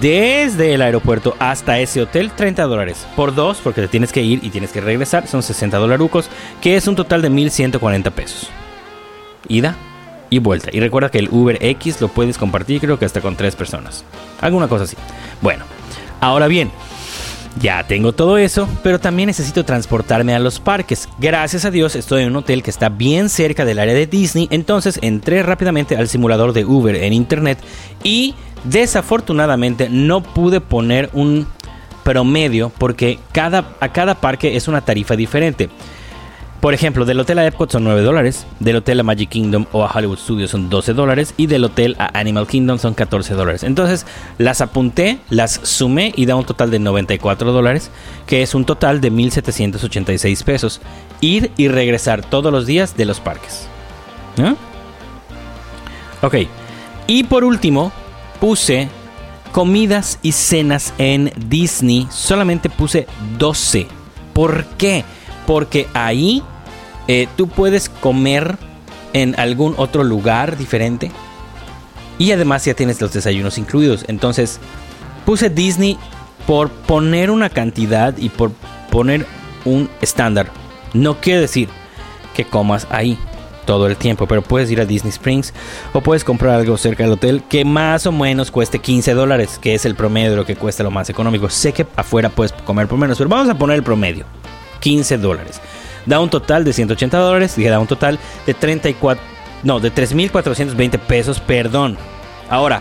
desde 0.00 0.72
el 0.72 0.80
aeropuerto 0.80 1.36
hasta 1.38 1.78
ese 1.78 2.00
hotel? 2.00 2.30
30 2.30 2.62
dólares 2.62 3.06
por 3.16 3.34
dos, 3.34 3.58
porque 3.62 3.82
te 3.82 3.88
tienes 3.88 4.12
que 4.12 4.22
ir 4.22 4.40
y 4.42 4.48
tienes 4.48 4.72
que 4.72 4.80
regresar, 4.80 5.26
son 5.26 5.42
60 5.42 5.76
dolarucos, 5.76 6.30
que 6.62 6.74
es 6.74 6.88
un 6.88 6.96
total 6.96 7.20
de 7.20 7.28
1140 7.28 8.10
pesos. 8.12 8.48
Ida 9.46 9.76
y 10.30 10.38
vuelta. 10.38 10.70
Y 10.72 10.80
recuerda 10.80 11.10
que 11.10 11.18
el 11.18 11.28
Uber 11.30 11.58
X 11.60 12.00
lo 12.00 12.08
puedes 12.08 12.38
compartir 12.38 12.80
creo 12.80 12.98
que 12.98 13.04
hasta 13.04 13.20
con 13.20 13.36
tres 13.36 13.56
personas. 13.56 14.04
Alguna 14.40 14.68
cosa 14.68 14.84
así. 14.84 14.96
Bueno, 15.40 15.64
ahora 16.20 16.46
bien, 16.46 16.70
ya 17.60 17.84
tengo 17.86 18.12
todo 18.12 18.38
eso, 18.38 18.68
pero 18.82 19.00
también 19.00 19.26
necesito 19.26 19.64
transportarme 19.64 20.34
a 20.34 20.38
los 20.38 20.60
parques. 20.60 21.08
Gracias 21.18 21.64
a 21.64 21.70
Dios 21.70 21.96
estoy 21.96 22.22
en 22.22 22.30
un 22.30 22.36
hotel 22.36 22.62
que 22.62 22.70
está 22.70 22.88
bien 22.88 23.28
cerca 23.28 23.64
del 23.64 23.78
área 23.78 23.94
de 23.94 24.06
Disney, 24.06 24.48
entonces 24.50 24.98
entré 25.02 25.42
rápidamente 25.42 25.96
al 25.96 26.08
simulador 26.08 26.52
de 26.52 26.64
Uber 26.64 26.94
en 26.94 27.12
internet 27.12 27.58
y 28.04 28.34
desafortunadamente 28.64 29.88
no 29.90 30.22
pude 30.22 30.60
poner 30.60 31.10
un 31.12 31.46
promedio 32.04 32.70
porque 32.78 33.18
cada, 33.32 33.76
a 33.80 33.92
cada 33.92 34.14
parque 34.14 34.56
es 34.56 34.68
una 34.68 34.82
tarifa 34.82 35.16
diferente. 35.16 35.68
Por 36.60 36.74
ejemplo, 36.74 37.04
del 37.04 37.20
hotel 37.20 37.38
a 37.38 37.46
Epcot 37.46 37.70
son 37.70 37.84
9 37.84 38.02
dólares, 38.02 38.44
del 38.58 38.76
hotel 38.76 38.98
a 38.98 39.04
Magic 39.04 39.28
Kingdom 39.28 39.66
o 39.70 39.84
a 39.84 39.90
Hollywood 39.94 40.18
Studios 40.18 40.50
son 40.50 40.68
12 40.68 40.92
dólares 40.92 41.32
y 41.36 41.46
del 41.46 41.62
hotel 41.62 41.94
a 42.00 42.18
Animal 42.18 42.48
Kingdom 42.48 42.78
son 42.78 42.94
14 42.94 43.34
dólares. 43.34 43.62
Entonces 43.62 44.06
las 44.38 44.60
apunté, 44.60 45.20
las 45.30 45.60
sumé 45.62 46.12
y 46.16 46.26
da 46.26 46.34
un 46.34 46.44
total 46.44 46.72
de 46.72 46.80
94 46.80 47.52
dólares, 47.52 47.92
que 48.26 48.42
es 48.42 48.56
un 48.56 48.64
total 48.64 49.00
de 49.00 49.12
1.786 49.12 50.42
pesos. 50.42 50.80
Ir 51.20 51.52
y 51.56 51.68
regresar 51.68 52.24
todos 52.24 52.52
los 52.52 52.66
días 52.66 52.96
de 52.96 53.04
los 53.04 53.20
parques. 53.20 53.68
Ok. 56.22 56.34
Y 57.06 57.22
por 57.22 57.44
último, 57.44 57.92
puse 58.40 58.88
comidas 59.52 60.18
y 60.22 60.32
cenas 60.32 60.92
en 60.98 61.32
Disney. 61.36 62.08
Solamente 62.10 62.68
puse 62.68 63.06
12. 63.38 63.86
¿Por 64.32 64.64
qué? 64.76 65.04
Porque 65.48 65.88
ahí 65.94 66.42
eh, 67.06 67.26
tú 67.38 67.48
puedes 67.48 67.88
comer 67.88 68.58
en 69.14 69.34
algún 69.40 69.72
otro 69.78 70.04
lugar 70.04 70.58
diferente 70.58 71.10
y 72.18 72.32
además 72.32 72.66
ya 72.66 72.74
tienes 72.74 73.00
los 73.00 73.14
desayunos 73.14 73.56
incluidos. 73.56 74.04
Entonces, 74.08 74.60
puse 75.24 75.48
Disney 75.48 75.96
por 76.46 76.68
poner 76.68 77.30
una 77.30 77.48
cantidad 77.48 78.14
y 78.18 78.28
por 78.28 78.52
poner 78.90 79.24
un 79.64 79.88
estándar. 80.02 80.50
No 80.92 81.18
quiere 81.18 81.40
decir 81.40 81.70
que 82.36 82.44
comas 82.44 82.86
ahí 82.90 83.16
todo 83.64 83.86
el 83.86 83.96
tiempo, 83.96 84.26
pero 84.26 84.42
puedes 84.42 84.70
ir 84.70 84.82
a 84.82 84.84
Disney 84.84 85.12
Springs 85.12 85.54
o 85.94 86.02
puedes 86.02 86.24
comprar 86.24 86.56
algo 86.56 86.76
cerca 86.76 87.04
del 87.04 87.12
hotel 87.12 87.42
que 87.48 87.64
más 87.64 88.06
o 88.06 88.12
menos 88.12 88.50
cueste 88.50 88.80
15 88.80 89.14
dólares, 89.14 89.58
que 89.58 89.74
es 89.74 89.86
el 89.86 89.94
promedio 89.94 90.32
de 90.32 90.36
lo 90.36 90.44
que 90.44 90.56
cuesta 90.56 90.82
lo 90.82 90.90
más 90.90 91.08
económico. 91.08 91.48
Sé 91.48 91.72
que 91.72 91.86
afuera 91.96 92.28
puedes 92.28 92.52
comer 92.52 92.86
por 92.86 92.98
menos, 92.98 93.16
pero 93.16 93.30
vamos 93.30 93.48
a 93.48 93.56
poner 93.56 93.76
el 93.76 93.82
promedio, 93.82 94.26
15 94.80 95.18
dólares. 95.18 95.60
Da 96.06 96.20
un 96.20 96.30
total 96.30 96.64
de 96.64 96.72
180 96.72 97.18
dólares 97.18 97.58
y 97.58 97.64
da 97.64 97.78
un 97.78 97.86
total 97.86 98.18
de 98.46 98.54
34, 98.54 99.22
no, 99.62 99.80
de 99.80 99.92
3.420 99.92 100.98
pesos, 100.98 101.40
perdón. 101.40 101.98
Ahora, 102.48 102.80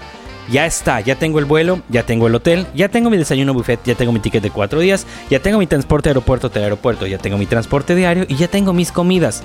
ya 0.49 0.65
está, 0.65 1.01
ya 1.01 1.15
tengo 1.15 1.39
el 1.39 1.45
vuelo, 1.45 1.81
ya 1.89 2.03
tengo 2.03 2.27
el 2.27 2.35
hotel, 2.35 2.67
ya 2.73 2.87
tengo 2.89 3.09
mi 3.09 3.17
desayuno 3.17 3.53
buffet, 3.53 3.81
ya 3.83 3.95
tengo 3.95 4.13
mi 4.13 4.19
ticket 4.19 4.41
de 4.41 4.49
cuatro 4.49 4.79
días, 4.79 5.05
ya 5.29 5.39
tengo 5.39 5.59
mi 5.59 5.67
transporte 5.67 6.09
aeropuerto 6.09 6.49
de 6.49 6.63
aeropuerto, 6.63 7.05
ya 7.05 7.17
tengo 7.17 7.37
mi 7.37 7.45
transporte 7.45 7.95
diario 7.95 8.25
y 8.29 8.35
ya 8.35 8.47
tengo 8.47 8.71
mis 8.71 8.91
comidas 8.91 9.43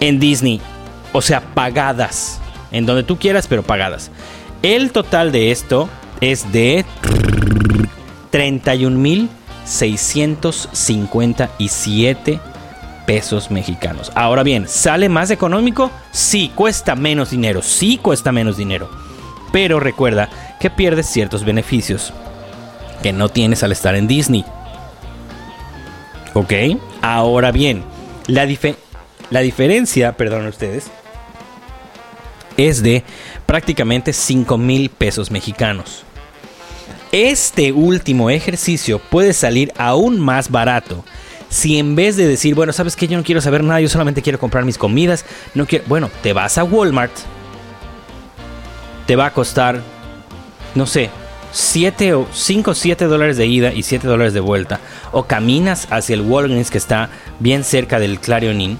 en 0.00 0.18
Disney. 0.18 0.60
O 1.12 1.22
sea, 1.22 1.40
pagadas. 1.40 2.40
En 2.72 2.86
donde 2.86 3.02
tú 3.02 3.16
quieras, 3.18 3.46
pero 3.48 3.62
pagadas. 3.62 4.10
El 4.62 4.92
total 4.92 5.32
de 5.32 5.50
esto 5.50 5.88
es 6.20 6.52
de 6.52 6.84
31.657 9.70 12.40
pesos 13.06 13.50
mexicanos. 13.50 14.12
Ahora 14.14 14.42
bien, 14.42 14.68
¿sale 14.68 15.08
más 15.08 15.30
económico? 15.30 15.90
Sí, 16.10 16.50
cuesta 16.54 16.94
menos 16.94 17.30
dinero. 17.30 17.62
Sí, 17.62 17.98
cuesta 17.98 18.32
menos 18.32 18.56
dinero. 18.56 18.90
Pero 19.52 19.80
recuerda 19.80 20.28
que 20.60 20.70
pierdes 20.70 21.06
ciertos 21.06 21.44
beneficios 21.44 22.12
que 23.02 23.12
no 23.12 23.28
tienes 23.28 23.62
al 23.62 23.72
estar 23.72 23.94
en 23.94 24.06
Disney. 24.06 24.44
¿Ok? 26.34 26.52
Ahora 27.00 27.50
bien, 27.50 27.82
la, 28.26 28.46
la 29.30 29.40
diferencia, 29.40 30.16
perdón 30.16 30.46
ustedes, 30.46 30.90
es 32.56 32.82
de 32.82 33.04
prácticamente 33.46 34.12
5 34.12 34.58
mil 34.58 34.90
pesos 34.90 35.30
mexicanos. 35.30 36.04
Este 37.12 37.72
último 37.72 38.30
ejercicio 38.30 38.98
puede 38.98 39.32
salir 39.32 39.72
aún 39.76 40.20
más 40.20 40.50
barato 40.50 41.04
si 41.50 41.78
en 41.78 41.96
vez 41.96 42.16
de 42.16 42.28
decir, 42.28 42.54
bueno, 42.54 42.72
sabes 42.72 42.94
que 42.94 43.08
yo 43.08 43.18
no 43.18 43.24
quiero 43.24 43.40
saber 43.40 43.64
nada, 43.64 43.80
yo 43.80 43.88
solamente 43.88 44.22
quiero 44.22 44.38
comprar 44.38 44.64
mis 44.64 44.78
comidas, 44.78 45.24
no 45.54 45.66
quiero, 45.66 45.84
bueno, 45.88 46.08
te 46.22 46.32
vas 46.32 46.56
a 46.56 46.64
Walmart, 46.64 47.10
te 49.06 49.16
va 49.16 49.26
a 49.26 49.32
costar, 49.32 49.82
no 50.76 50.86
sé, 50.86 51.10
7 51.52 52.14
o 52.14 52.28
5 52.32 52.70
o 52.70 52.74
7 52.74 53.06
dólares 53.06 53.36
de 53.36 53.46
ida 53.46 53.72
y 53.72 53.82
7 53.82 54.06
dólares 54.06 54.32
de 54.32 54.38
vuelta. 54.38 54.78
O 55.10 55.24
caminas 55.24 55.88
hacia 55.90 56.14
el 56.14 56.22
Walgreens 56.22 56.70
que 56.70 56.78
está 56.78 57.10
bien 57.40 57.64
cerca 57.64 57.98
del 57.98 58.20
Clarion 58.20 58.60
Inn 58.60 58.78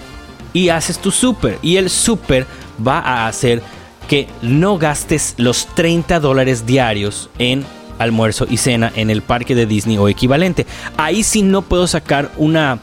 y 0.52 0.68
haces 0.68 0.98
tu 0.98 1.10
súper. 1.10 1.58
Y 1.62 1.76
el 1.76 1.90
súper 1.90 2.46
va 2.86 3.00
a 3.00 3.26
hacer 3.26 3.60
que 4.08 4.28
no 4.42 4.78
gastes 4.78 5.34
los 5.36 5.66
30 5.74 6.20
dólares 6.20 6.64
diarios 6.64 7.28
en 7.40 7.64
almuerzo 8.00 8.46
y 8.48 8.56
cena 8.56 8.90
en 8.96 9.10
el 9.10 9.22
parque 9.22 9.54
de 9.54 9.66
Disney 9.66 9.98
o 9.98 10.08
equivalente. 10.08 10.66
Ahí 10.96 11.22
sí 11.22 11.42
no 11.42 11.62
puedo 11.62 11.86
sacar 11.86 12.32
una, 12.36 12.80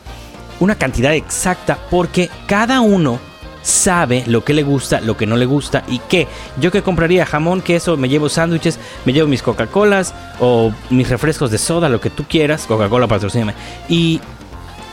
una 0.60 0.76
cantidad 0.76 1.14
exacta 1.14 1.78
porque 1.90 2.30
cada 2.46 2.80
uno 2.80 3.20
sabe 3.64 4.24
lo 4.28 4.46
que 4.46 4.54
le 4.54 4.64
gusta, 4.64 5.02
lo 5.02 5.18
que 5.18 5.26
no 5.26 5.36
le 5.36 5.46
gusta 5.46 5.84
y 5.90 6.00
qué. 6.00 6.28
Yo 6.62 6.72
que 6.72 6.84
compraría 6.84 7.26
jamón, 7.26 7.62
queso, 7.62 7.98
me 7.98 8.08
llevo 8.08 8.30
sándwiches, 8.30 8.80
me 9.04 9.12
llevo 9.12 9.28
mis 9.28 9.42
Coca-Colas 9.42 10.14
o 10.40 10.72
mis 10.90 11.10
refrescos 11.10 11.52
de 11.52 11.58
soda, 11.58 11.90
lo 11.90 12.00
que 12.00 12.10
tú 12.10 12.24
quieras, 12.24 12.66
Coca-Cola 12.66 13.08
patrocíname. 13.08 13.56
Y 13.90 14.22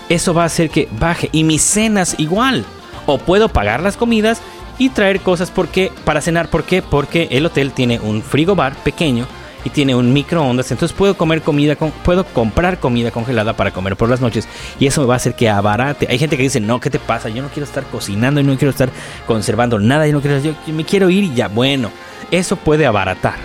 eso 0.08 0.34
va 0.34 0.42
a 0.42 0.46
hacer 0.46 0.70
que 0.70 0.88
baje. 0.98 1.28
Y 1.32 1.44
mis 1.44 1.62
cenas 1.62 2.16
igual. 2.18 2.64
O 3.06 3.18
puedo 3.18 3.50
pagar 3.50 3.82
las 3.82 3.98
comidas 3.98 4.40
y 4.78 4.88
traer 4.88 5.20
cosas 5.20 5.50
porque 5.50 5.92
para 6.04 6.20
cenar. 6.20 6.48
¿Por 6.48 6.64
qué? 6.64 6.82
Porque 6.82 7.28
el 7.30 7.46
hotel 7.46 7.72
tiene 7.72 8.00
un 8.00 8.22
frigobar 8.22 8.74
pequeño 8.76 9.26
y 9.64 9.70
tiene 9.70 9.94
un 9.94 10.12
microondas, 10.12 10.70
entonces 10.70 10.96
puedo 10.96 11.16
comer 11.16 11.42
comida, 11.42 11.76
puedo 11.76 12.24
comprar 12.24 12.78
comida 12.78 13.10
congelada 13.10 13.54
para 13.54 13.72
comer 13.72 13.96
por 13.96 14.08
las 14.08 14.20
noches 14.20 14.46
y 14.78 14.86
eso 14.86 15.00
me 15.00 15.06
va 15.06 15.14
a 15.14 15.16
hacer 15.16 15.34
que 15.34 15.48
abarate. 15.48 16.06
Hay 16.08 16.18
gente 16.18 16.36
que 16.36 16.42
dice, 16.42 16.60
no, 16.60 16.80
¿qué 16.80 16.90
te 16.90 16.98
pasa? 16.98 17.28
Yo 17.28 17.42
no 17.42 17.48
quiero 17.48 17.64
estar 17.64 17.84
cocinando 17.84 18.40
y 18.40 18.44
no 18.44 18.56
quiero 18.56 18.70
estar 18.70 18.90
conservando 19.26 19.78
nada, 19.78 20.06
yo 20.06 20.12
no 20.12 20.20
quiero, 20.20 20.38
yo 20.38 20.54
me 20.74 20.84
quiero 20.84 21.08
ir 21.10 21.24
y 21.24 21.34
ya, 21.34 21.48
bueno, 21.48 21.90
eso 22.30 22.56
puede 22.56 22.86
abaratar, 22.86 23.36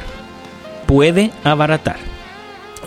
puede 0.85 1.31
abaratar. 1.43 1.97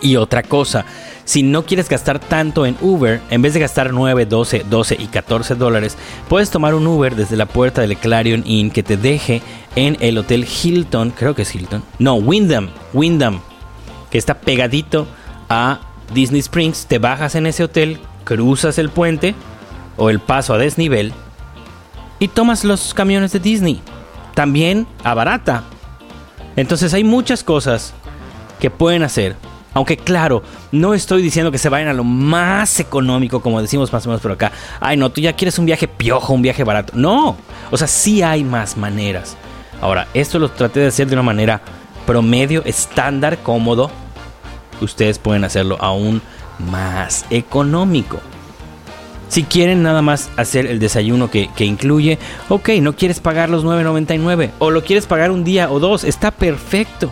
Y 0.01 0.17
otra 0.17 0.43
cosa, 0.43 0.85
si 1.25 1.43
no 1.43 1.65
quieres 1.65 1.89
gastar 1.89 2.19
tanto 2.19 2.65
en 2.65 2.75
Uber, 2.81 3.21
en 3.29 3.41
vez 3.41 3.53
de 3.53 3.59
gastar 3.59 3.93
9, 3.93 4.25
12, 4.25 4.65
12 4.69 4.97
y 4.99 5.07
14 5.07 5.55
dólares, 5.55 5.97
puedes 6.27 6.49
tomar 6.49 6.73
un 6.73 6.85
Uber 6.85 7.15
desde 7.15 7.37
la 7.37 7.45
puerta 7.45 7.81
del 7.81 7.97
Clarion 7.97 8.43
Inn 8.45 8.71
que 8.71 8.83
te 8.83 8.97
deje 8.97 9.41
en 9.75 9.97
el 9.99 10.17
Hotel 10.17 10.45
Hilton, 10.45 11.11
creo 11.11 11.35
que 11.35 11.43
es 11.43 11.55
Hilton, 11.55 11.83
no, 11.99 12.15
Wyndham, 12.15 12.69
Wyndham, 12.93 13.39
que 14.11 14.17
está 14.17 14.39
pegadito 14.39 15.07
a 15.49 15.79
Disney 16.13 16.39
Springs. 16.39 16.85
Te 16.85 16.99
bajas 16.99 17.35
en 17.35 17.45
ese 17.45 17.63
hotel, 17.63 17.99
cruzas 18.23 18.77
el 18.77 18.89
puente 18.89 19.35
o 19.97 20.09
el 20.09 20.19
paso 20.19 20.53
a 20.53 20.57
desnivel 20.57 21.13
y 22.19 22.27
tomas 22.27 22.63
los 22.63 22.93
camiones 22.93 23.31
de 23.31 23.39
Disney. 23.39 23.81
También 24.33 24.87
a 25.03 25.13
barata. 25.13 25.63
Entonces 26.55 26.93
hay 26.93 27.03
muchas 27.03 27.43
cosas 27.43 27.93
que 28.59 28.69
pueden 28.69 29.03
hacer 29.03 29.35
aunque 29.73 29.97
claro, 29.97 30.43
no 30.71 30.93
estoy 30.93 31.21
diciendo 31.21 31.51
que 31.51 31.57
se 31.57 31.69
vayan 31.69 31.89
a 31.89 31.93
lo 31.93 32.03
más 32.03 32.79
económico, 32.79 33.41
como 33.41 33.61
decimos 33.61 33.91
más 33.91 34.05
o 34.05 34.09
menos 34.09 34.21
por 34.21 34.31
acá. 34.31 34.51
Ay, 34.79 34.97
no, 34.97 35.11
tú 35.11 35.21
ya 35.21 35.33
quieres 35.33 35.57
un 35.59 35.65
viaje 35.65 35.87
piojo, 35.87 36.33
un 36.33 36.41
viaje 36.41 36.63
barato. 36.63 36.93
No, 36.95 37.35
o 37.71 37.77
sea, 37.77 37.87
sí 37.87 38.21
hay 38.21 38.43
más 38.43 38.77
maneras. 38.77 39.35
Ahora, 39.81 40.07
esto 40.13 40.39
lo 40.39 40.49
traté 40.49 40.79
de 40.79 40.87
hacer 40.87 41.07
de 41.07 41.13
una 41.13 41.23
manera 41.23 41.61
promedio, 42.05 42.63
estándar, 42.65 43.39
cómodo. 43.39 43.91
Ustedes 44.81 45.19
pueden 45.19 45.43
hacerlo 45.43 45.77
aún 45.79 46.21
más 46.59 47.25
económico. 47.29 48.19
Si 49.29 49.43
quieren 49.43 49.81
nada 49.81 50.03
más 50.03 50.29
hacer 50.37 50.67
el 50.67 50.79
desayuno 50.79 51.31
que, 51.31 51.49
incluye, 51.57 52.19
ok, 52.49 52.69
no 52.81 52.95
quieres 52.95 53.19
pagar 53.19 53.49
los 53.49 53.65
9.99 53.65 54.51
o 54.59 54.69
lo 54.69 54.83
quieres 54.83 55.07
pagar 55.07 55.31
un 55.31 55.43
día 55.43 55.71
o 55.71 55.79
dos, 55.79 56.03
está 56.03 56.29
perfecto. 56.29 57.09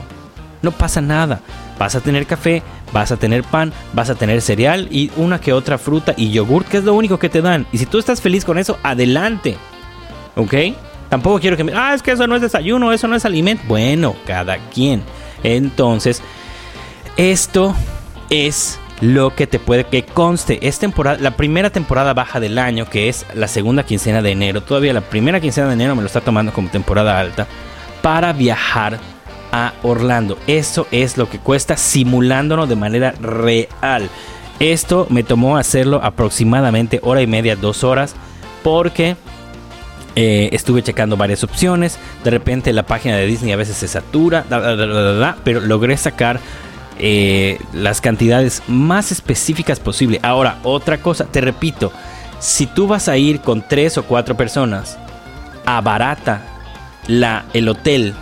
No 0.61 0.71
pasa 0.71 1.01
nada. 1.01 1.41
Vas 1.79 1.95
a 1.95 2.01
tener 2.01 2.25
café, 2.25 2.61
vas 2.93 3.11
a 3.11 3.17
tener 3.17 3.43
pan, 3.43 3.73
vas 3.93 4.09
a 4.09 4.15
tener 4.15 4.41
cereal 4.41 4.87
y 4.91 5.11
una 5.15 5.39
que 5.39 5.53
otra 5.53 5.77
fruta 5.77 6.13
y 6.15 6.31
yogurt, 6.31 6.67
que 6.67 6.77
es 6.77 6.83
lo 6.83 6.93
único 6.93 7.17
que 7.17 7.29
te 7.29 7.41
dan. 7.41 7.65
Y 7.71 7.77
si 7.77 7.85
tú 7.85 7.97
estás 7.97 8.21
feliz 8.21 8.45
con 8.45 8.57
eso, 8.57 8.77
adelante. 8.83 9.57
¿Ok? 10.35 10.53
Tampoco 11.09 11.39
quiero 11.39 11.57
que 11.57 11.63
me... 11.63 11.73
Ah, 11.73 11.93
es 11.93 12.01
que 12.01 12.11
eso 12.11 12.27
no 12.27 12.35
es 12.35 12.41
desayuno, 12.41 12.93
eso 12.93 13.07
no 13.07 13.15
es 13.15 13.25
alimento. 13.25 13.63
Bueno, 13.67 14.15
cada 14.25 14.57
quien. 14.69 15.03
Entonces, 15.43 16.21
esto 17.17 17.75
es 18.29 18.79
lo 19.01 19.35
que 19.35 19.47
te 19.47 19.59
puede 19.59 19.83
que 19.83 20.03
conste. 20.03 20.65
Es 20.65 20.79
temporada, 20.79 21.17
la 21.19 21.35
primera 21.35 21.69
temporada 21.69 22.13
baja 22.13 22.39
del 22.39 22.57
año, 22.57 22.85
que 22.89 23.09
es 23.09 23.25
la 23.33 23.47
segunda 23.47 23.83
quincena 23.83 24.21
de 24.21 24.31
enero. 24.31 24.61
Todavía 24.61 24.93
la 24.93 25.01
primera 25.01 25.41
quincena 25.41 25.67
de 25.67 25.73
enero 25.73 25.95
me 25.95 26.01
lo 26.01 26.07
está 26.07 26.21
tomando 26.21 26.53
como 26.53 26.69
temporada 26.69 27.19
alta. 27.19 27.47
Para 28.01 28.31
viajar 28.31 28.99
a 29.51 29.73
Orlando. 29.83 30.37
Eso 30.47 30.87
es 30.91 31.17
lo 31.17 31.29
que 31.29 31.39
cuesta 31.39 31.77
simulándonos 31.77 32.69
de 32.69 32.75
manera 32.75 33.11
real. 33.19 34.09
Esto 34.59 35.07
me 35.09 35.23
tomó 35.23 35.57
hacerlo 35.57 36.01
aproximadamente 36.03 36.99
hora 37.03 37.21
y 37.21 37.27
media, 37.27 37.55
dos 37.55 37.83
horas, 37.83 38.15
porque 38.63 39.15
eh, 40.15 40.49
estuve 40.51 40.83
checando 40.83 41.17
varias 41.17 41.43
opciones. 41.43 41.97
De 42.23 42.29
repente 42.29 42.73
la 42.73 42.83
página 42.83 43.17
de 43.17 43.25
Disney 43.25 43.53
a 43.53 43.57
veces 43.57 43.77
se 43.77 43.87
satura, 43.87 44.45
pero 45.43 45.61
logré 45.61 45.97
sacar 45.97 46.39
eh, 46.99 47.57
las 47.73 48.01
cantidades 48.01 48.61
más 48.67 49.11
específicas 49.11 49.79
posible. 49.79 50.19
Ahora, 50.21 50.59
otra 50.63 50.99
cosa, 50.99 51.25
te 51.25 51.41
repito, 51.41 51.91
si 52.39 52.67
tú 52.67 52.87
vas 52.87 53.07
a 53.07 53.17
ir 53.17 53.41
con 53.41 53.67
tres 53.67 53.97
o 53.97 54.03
cuatro 54.03 54.37
personas, 54.37 54.97
abarata 55.65 56.41
la, 57.07 57.45
el 57.53 57.69
hotel 57.69 58.13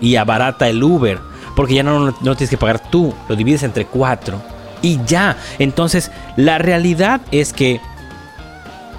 y 0.00 0.16
abarata 0.16 0.68
el 0.68 0.82
Uber, 0.82 1.18
porque 1.54 1.74
ya 1.74 1.82
no, 1.82 2.06
no, 2.10 2.36
tienes 2.36 2.50
que 2.50 2.58
pagar 2.58 2.90
tú, 2.90 3.14
lo 3.28 3.36
divides 3.36 3.62
entre 3.62 3.86
cuatro 3.86 4.40
y 4.82 5.00
ya. 5.06 5.36
Entonces, 5.58 6.10
la 6.36 6.58
realidad 6.58 7.20
es 7.30 7.52
que 7.52 7.80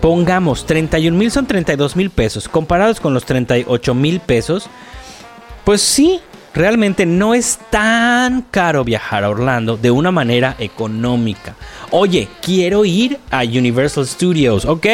pongamos 0.01 0.65
31 0.65 1.17
mil 1.17 1.31
son 1.31 1.47
32 1.47 1.95
mil 1.95 2.09
pesos, 2.09 2.47
comparados 2.47 2.99
con 2.99 3.13
los 3.13 3.25
38 3.25 3.93
mil 3.93 4.19
pesos, 4.19 4.69
pues 5.63 5.81
sí, 5.81 6.21
realmente 6.53 7.05
no 7.05 7.33
es 7.33 7.59
tan 7.69 8.41
caro 8.41 8.83
viajar 8.83 9.23
a 9.23 9.29
Orlando 9.29 9.77
de 9.77 9.91
una 9.91 10.11
manera 10.11 10.55
económica. 10.59 11.55
Oye, 11.91 12.27
quiero 12.41 12.85
ir 12.85 13.19
a 13.31 13.43
Universal 13.43 14.07
Studios, 14.07 14.65
ok. 14.65 14.85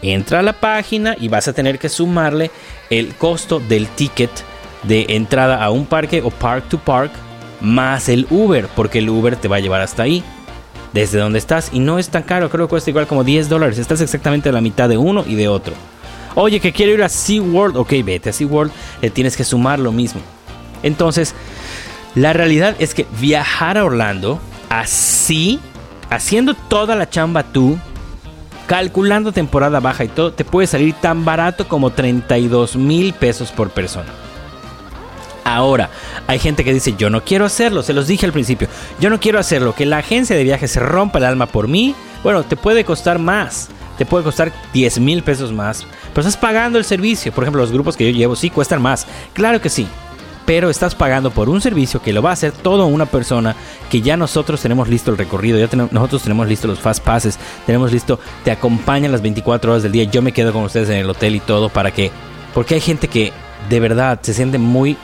Entra 0.00 0.40
a 0.40 0.42
la 0.42 0.52
página 0.52 1.16
y 1.18 1.28
vas 1.28 1.48
a 1.48 1.52
tener 1.52 1.78
que 1.78 1.88
sumarle 1.88 2.50
el 2.88 3.14
costo 3.14 3.60
del 3.60 3.88
ticket 3.88 4.30
de 4.84 5.06
entrada 5.10 5.62
a 5.64 5.70
un 5.70 5.86
parque 5.86 6.22
o 6.22 6.30
park 6.30 6.68
to 6.68 6.78
park 6.78 7.10
más 7.60 8.08
el 8.08 8.26
Uber, 8.30 8.68
porque 8.74 8.98
el 8.98 9.08
Uber 9.08 9.36
te 9.36 9.48
va 9.48 9.56
a 9.56 9.60
llevar 9.60 9.80
hasta 9.80 10.04
ahí, 10.04 10.22
desde 10.92 11.18
donde 11.18 11.38
estás, 11.38 11.70
y 11.72 11.80
no 11.80 11.98
es 11.98 12.08
tan 12.08 12.22
caro, 12.22 12.48
creo 12.50 12.66
que 12.66 12.70
cuesta 12.70 12.90
igual 12.90 13.06
como 13.06 13.24
10 13.24 13.48
dólares, 13.48 13.78
estás 13.78 14.00
exactamente 14.00 14.48
a 14.48 14.52
la 14.52 14.60
mitad 14.60 14.88
de 14.88 14.96
uno 14.96 15.24
y 15.26 15.34
de 15.34 15.48
otro. 15.48 15.74
Oye, 16.34 16.60
que 16.60 16.72
quiero 16.72 16.92
ir 16.92 17.02
a 17.02 17.08
SeaWorld, 17.08 17.76
ok, 17.76 17.92
vete 18.04 18.30
a 18.30 18.32
SeaWorld, 18.32 18.70
le 19.02 19.10
tienes 19.10 19.36
que 19.36 19.44
sumar 19.44 19.78
lo 19.78 19.92
mismo. 19.92 20.20
Entonces, 20.82 21.34
la 22.14 22.32
realidad 22.32 22.76
es 22.78 22.94
que 22.94 23.06
viajar 23.20 23.76
a 23.76 23.84
Orlando 23.84 24.38
así, 24.68 25.58
haciendo 26.10 26.54
toda 26.54 26.94
la 26.94 27.08
chamba 27.10 27.42
tú, 27.42 27.78
calculando 28.66 29.32
temporada 29.32 29.80
baja 29.80 30.04
y 30.04 30.08
todo, 30.08 30.32
te 30.32 30.44
puede 30.44 30.66
salir 30.66 30.94
tan 30.94 31.24
barato 31.24 31.66
como 31.66 31.90
32 31.90 32.76
mil 32.76 33.14
pesos 33.14 33.50
por 33.50 33.70
persona. 33.70 34.08
Ahora, 35.48 35.88
hay 36.26 36.38
gente 36.38 36.62
que 36.62 36.74
dice, 36.74 36.94
yo 36.98 37.08
no 37.08 37.24
quiero 37.24 37.46
hacerlo, 37.46 37.82
se 37.82 37.94
los 37.94 38.06
dije 38.06 38.26
al 38.26 38.32
principio, 38.32 38.68
yo 39.00 39.08
no 39.08 39.18
quiero 39.18 39.38
hacerlo, 39.38 39.74
que 39.74 39.86
la 39.86 39.96
agencia 39.96 40.36
de 40.36 40.44
viajes 40.44 40.70
se 40.70 40.78
rompa 40.78 41.18
el 41.18 41.24
alma 41.24 41.46
por 41.46 41.68
mí, 41.68 41.94
bueno, 42.22 42.42
te 42.42 42.54
puede 42.54 42.84
costar 42.84 43.18
más, 43.18 43.70
te 43.96 44.04
puede 44.04 44.24
costar 44.24 44.52
10 44.74 45.00
mil 45.00 45.22
pesos 45.22 45.50
más, 45.50 45.86
pero 46.12 46.20
estás 46.20 46.36
pagando 46.36 46.76
el 46.78 46.84
servicio, 46.84 47.32
por 47.32 47.44
ejemplo, 47.44 47.62
los 47.62 47.72
grupos 47.72 47.96
que 47.96 48.04
yo 48.04 48.14
llevo 48.14 48.36
sí 48.36 48.50
cuestan 48.50 48.82
más, 48.82 49.06
claro 49.32 49.58
que 49.62 49.70
sí, 49.70 49.88
pero 50.44 50.68
estás 50.68 50.94
pagando 50.94 51.30
por 51.30 51.48
un 51.48 51.62
servicio 51.62 52.02
que 52.02 52.12
lo 52.12 52.20
va 52.20 52.28
a 52.28 52.34
hacer 52.34 52.52
toda 52.52 52.84
una 52.84 53.06
persona 53.06 53.56
que 53.88 54.02
ya 54.02 54.18
nosotros 54.18 54.60
tenemos 54.60 54.86
listo 54.88 55.10
el 55.10 55.16
recorrido, 55.16 55.58
ya 55.58 55.74
nosotros 55.90 56.24
tenemos 56.24 56.46
listo 56.46 56.68
los 56.68 56.78
fast 56.78 57.02
passes, 57.02 57.38
tenemos 57.64 57.90
listo, 57.90 58.20
te 58.44 58.50
acompañan 58.50 59.12
las 59.12 59.22
24 59.22 59.70
horas 59.72 59.82
del 59.82 59.92
día, 59.92 60.04
yo 60.04 60.20
me 60.20 60.32
quedo 60.32 60.52
con 60.52 60.64
ustedes 60.64 60.90
en 60.90 60.96
el 60.96 61.08
hotel 61.08 61.36
y 61.36 61.40
todo 61.40 61.70
para 61.70 61.90
que, 61.90 62.10
porque 62.52 62.74
hay 62.74 62.82
gente 62.82 63.08
que 63.08 63.32
de 63.70 63.80
verdad 63.80 64.18
se 64.20 64.34
siente 64.34 64.58
muy 64.58 64.98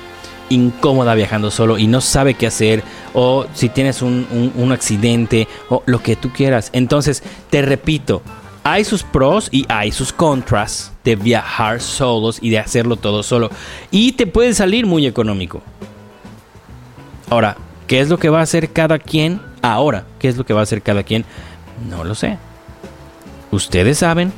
incómoda 0.50 1.14
viajando 1.14 1.50
solo 1.50 1.78
y 1.78 1.87
no 1.87 2.00
sabe 2.00 2.35
qué 2.35 2.46
hacer 2.46 2.83
o 3.12 3.46
si 3.54 3.68
tienes 3.68 4.02
un, 4.02 4.52
un, 4.54 4.72
accidente 4.72 5.48
o 5.68 5.83
lo 5.87 6.02
que 6.02 6.16
tú 6.16 6.30
quieras. 6.30 6.70
Entonces, 6.72 7.22
te 7.50 7.62
repito, 7.62 8.22
hay 8.62 8.85
sus 8.85 9.02
pros 9.02 9.48
y 9.50 9.66
hay 9.68 9.92
sus 9.92 10.12
contras 10.12 10.92
de 11.04 11.16
viajar 11.16 11.80
solos 11.80 12.38
y 12.40 12.50
de 12.50 12.59
hacerlo 12.59 12.96
todo 12.96 13.22
solo. 13.22 13.50
Y 13.90 14.12
te 14.12 14.26
puede 14.26 14.54
salir 14.54 14.87
muy 14.87 15.07
económico. 15.07 15.62
Ahora, 17.30 17.57
¿qué 17.87 18.00
es 18.00 18.09
lo 18.09 18.18
que 18.18 18.30
va 18.30 18.40
a 18.40 18.42
hacer 18.42 18.70
cada 18.70 18.98
quien? 18.98 19.40
Ahora, 19.62 20.04
¿qué 20.18 20.28
es 20.28 20.37
lo 20.37 20.44
que 20.44 20.54
va 20.54 20.61
a 20.61 20.64
hacer 20.64 20.83
cada 20.83 21.02
quien? 21.02 21.24
No 21.88 22.04
lo 22.04 22.14
sé. 22.14 22.38
Ustedes 23.50 23.98
saben, 23.98 24.33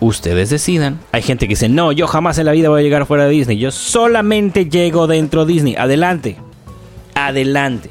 ustedes 0.00 0.50
decidan. 0.50 1.00
Hay 1.12 1.22
gente 1.22 1.46
que 1.46 1.52
dice, 1.52 1.68
no, 1.68 1.92
yo 1.92 2.06
jamás 2.06 2.38
en 2.38 2.46
la 2.46 2.52
vida 2.52 2.68
voy 2.68 2.80
a 2.80 2.84
llegar 2.84 3.06
fuera 3.06 3.24
de 3.24 3.30
Disney. 3.30 3.58
Yo 3.58 3.70
solamente 3.70 4.66
llego 4.66 5.06
dentro 5.06 5.44
de 5.44 5.52
Disney. 5.52 5.76
Adelante. 5.76 6.36
Adelante. 7.14 7.90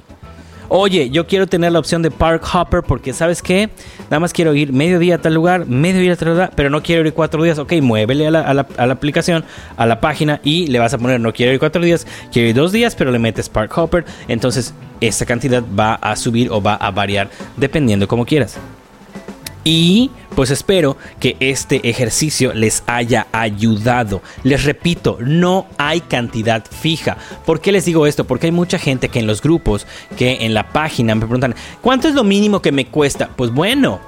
Oye, 0.67 1.11
yo 1.11 1.27
quiero 1.27 1.45
tener 1.45 1.71
la 1.71 1.79
opción 1.79 2.01
de 2.01 2.09
Park 2.09 2.43
Hopper 2.53 2.81
porque, 2.81 3.13
¿sabes 3.13 3.41
qué? 3.41 3.69
Nada 4.05 4.19
más 4.19 4.33
quiero 4.33 4.55
ir 4.55 4.73
medio 4.73 4.97
día 4.97 5.15
a 5.15 5.17
tal 5.19 5.33
lugar, 5.33 5.67
medio 5.67 6.01
día 6.01 6.13
a 6.13 6.15
tal 6.15 6.29
lugar, 6.29 6.51
pero 6.55 6.71
no 6.71 6.81
quiero 6.81 7.05
ir 7.05 7.13
cuatro 7.13 7.43
días. 7.43 7.59
Ok, 7.59 7.73
muévele 7.81 8.27
a 8.27 8.31
la, 8.31 8.67
aplicación, 8.77 9.45
a 9.77 9.85
la 9.85 10.01
página 10.01 10.41
y 10.43 10.67
le 10.67 10.79
vas 10.79 10.93
a 10.93 10.97
poner, 10.97 11.19
no 11.19 11.33
quiero 11.33 11.53
ir 11.53 11.59
cuatro 11.59 11.83
días, 11.83 12.07
quiero 12.31 12.49
ir 12.49 12.55
dos 12.55 12.71
días, 12.71 12.95
pero 12.95 13.11
le 13.11 13.19
metes 13.19 13.47
Park 13.47 13.77
Hopper. 13.77 14.05
Entonces, 14.27 14.73
esa 15.01 15.25
cantidad 15.25 15.63
va 15.77 15.95
a 15.95 16.15
subir 16.15 16.49
o 16.51 16.61
va 16.61 16.75
a 16.75 16.89
variar 16.89 17.29
dependiendo 17.57 18.07
como 18.07 18.25
quieras. 18.25 18.57
Y 19.67 20.11
pues 20.35 20.51
espero 20.51 20.95
que 21.19 21.37
este 21.39 21.89
ejercicio 21.89 22.53
les 22.53 22.83
haya 22.85 23.25
ayudado. 23.31 24.21
Les 24.43 24.63
repito, 24.63 25.17
no 25.19 25.65
hay 25.79 26.01
cantidad 26.01 26.63
fija. 26.63 27.17
¿Por 27.47 27.59
qué 27.59 27.71
les 27.71 27.85
digo 27.85 28.05
esto? 28.05 28.25
Porque 28.25 28.45
hay 28.45 28.51
mucha 28.51 28.77
gente 28.77 29.09
que 29.09 29.17
en 29.17 29.25
los 29.25 29.41
grupos, 29.41 29.87
que 30.17 30.45
en 30.45 30.53
la 30.53 30.71
página 30.71 31.15
me 31.15 31.21
preguntan, 31.21 31.55
¿cuánto 31.81 32.07
es 32.07 32.13
lo 32.13 32.23
mínimo 32.23 32.61
que 32.61 32.71
me 32.71 32.85
cuesta? 32.85 33.31
Pues 33.35 33.51
bueno, 33.51 33.99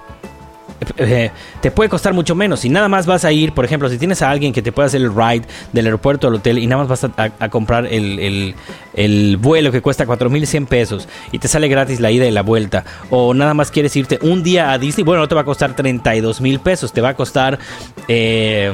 eh, 0.98 1.32
te 1.62 1.72
puede 1.72 1.90
costar 1.90 2.14
mucho 2.14 2.36
menos. 2.36 2.60
Si 2.62 2.70
nada 2.70 2.88
más 2.88 3.06
vas 3.06 3.26
a 3.26 3.32
ir, 3.32 3.54
por 3.54 3.66
ejemplo, 3.66 3.90
si 3.90 3.98
tienes 3.98 4.22
a 4.22 4.30
alguien 4.30 4.54
que 4.54 4.62
te 4.62 4.72
pueda 4.72 4.88
hacer 4.88 5.02
el 5.02 5.14
ride 5.14 5.44
del 5.74 5.86
aeropuerto 5.86 6.28
al 6.28 6.36
hotel 6.36 6.58
y 6.60 6.68
nada 6.68 6.86
más 6.86 7.02
vas 7.02 7.12
a, 7.40 7.50
comprar 7.50 7.86
el, 7.88 8.20
el- 8.20 8.56
el 8.94 9.38
vuelo 9.38 9.72
que 9.72 9.82
cuesta 9.82 10.06
4100 10.06 10.66
pesos 10.66 11.08
y 11.32 11.40
te 11.40 11.48
sale 11.48 11.68
gratis 11.68 12.00
la 12.00 12.10
ida 12.12 12.26
y 12.26 12.32
la 12.32 12.42
vuelta, 12.42 12.84
o 13.12 13.34
nada 13.36 13.54
más 13.54 13.70
quieres 13.70 13.96
irte 13.96 14.18
un 14.24 14.42
día 14.42 14.72
a 14.72 14.80
Disney, 14.80 15.04
bueno, 15.04 15.22
no 15.22 15.28
te 15.28 15.36
va 15.36 15.42
a 15.42 15.46
costar 15.46 15.76
32 15.76 16.42
mil 16.42 16.60
pesos, 16.60 16.92
te 16.94 17.02
va 17.02 17.10
a 17.10 17.14
costar 17.16 17.60
eh, 18.08 18.74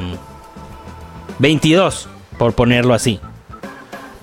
22, 1.38 2.08
por 2.38 2.54
ponerlo 2.54 2.94
así. 2.94 3.20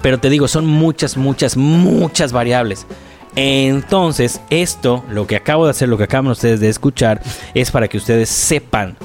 Pero 0.01 0.19
te 0.19 0.29
digo, 0.29 0.47
son 0.47 0.65
muchas, 0.65 1.17
muchas, 1.17 1.57
muchas 1.57 2.31
variables. 2.31 2.87
Entonces, 3.35 4.41
esto, 4.49 5.03
lo 5.09 5.27
que 5.27 5.35
acabo 5.35 5.65
de 5.65 5.71
hacer, 5.71 5.87
lo 5.89 5.97
que 5.97 6.03
acaban 6.03 6.27
ustedes 6.27 6.59
de 6.59 6.69
escuchar, 6.69 7.21
es 7.53 7.71
para 7.71 7.87
que 7.87 7.97
ustedes 7.97 8.29
sepan 8.29 8.97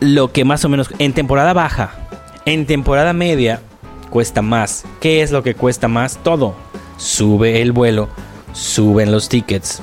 lo 0.00 0.32
que 0.32 0.44
más 0.44 0.64
o 0.64 0.68
menos 0.68 0.90
en 0.98 1.12
temporada 1.12 1.52
baja, 1.52 1.90
en 2.44 2.66
temporada 2.66 3.12
media, 3.12 3.60
cuesta 4.10 4.42
más. 4.42 4.84
¿Qué 5.00 5.22
es 5.22 5.32
lo 5.32 5.42
que 5.42 5.54
cuesta 5.54 5.88
más? 5.88 6.18
Todo. 6.22 6.54
Sube 6.96 7.60
el 7.62 7.72
vuelo, 7.72 8.08
suben 8.52 9.12
los 9.12 9.28
tickets, 9.28 9.82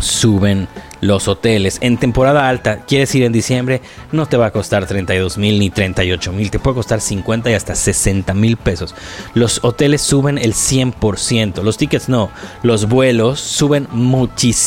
suben 0.00 0.68
los 1.02 1.28
hoteles. 1.28 1.76
En 1.82 1.98
temporada 1.98 2.48
alta, 2.48 2.78
quieres 2.86 3.14
ir 3.14 3.24
en 3.24 3.32
diciembre, 3.32 3.82
no 4.12 4.24
te 4.24 4.38
va 4.38 4.46
a 4.46 4.50
costar 4.52 4.86
32 4.86 5.36
mil 5.36 5.58
ni 5.58 5.68
38 5.68 6.32
mil, 6.32 6.50
te 6.50 6.58
puede 6.58 6.76
costar 6.76 7.02
50 7.02 7.50
y 7.50 7.54
hasta 7.54 7.74
60 7.74 8.32
mil 8.32 8.56
pesos. 8.56 8.94
Los 9.34 9.60
hoteles 9.62 10.00
suben 10.00 10.38
el 10.38 10.54
100%, 10.54 11.62
los 11.62 11.76
tickets 11.76 12.08
no, 12.08 12.30
los 12.62 12.88
vuelos 12.88 13.38
suben 13.40 13.86
muchísimo. 13.90 14.62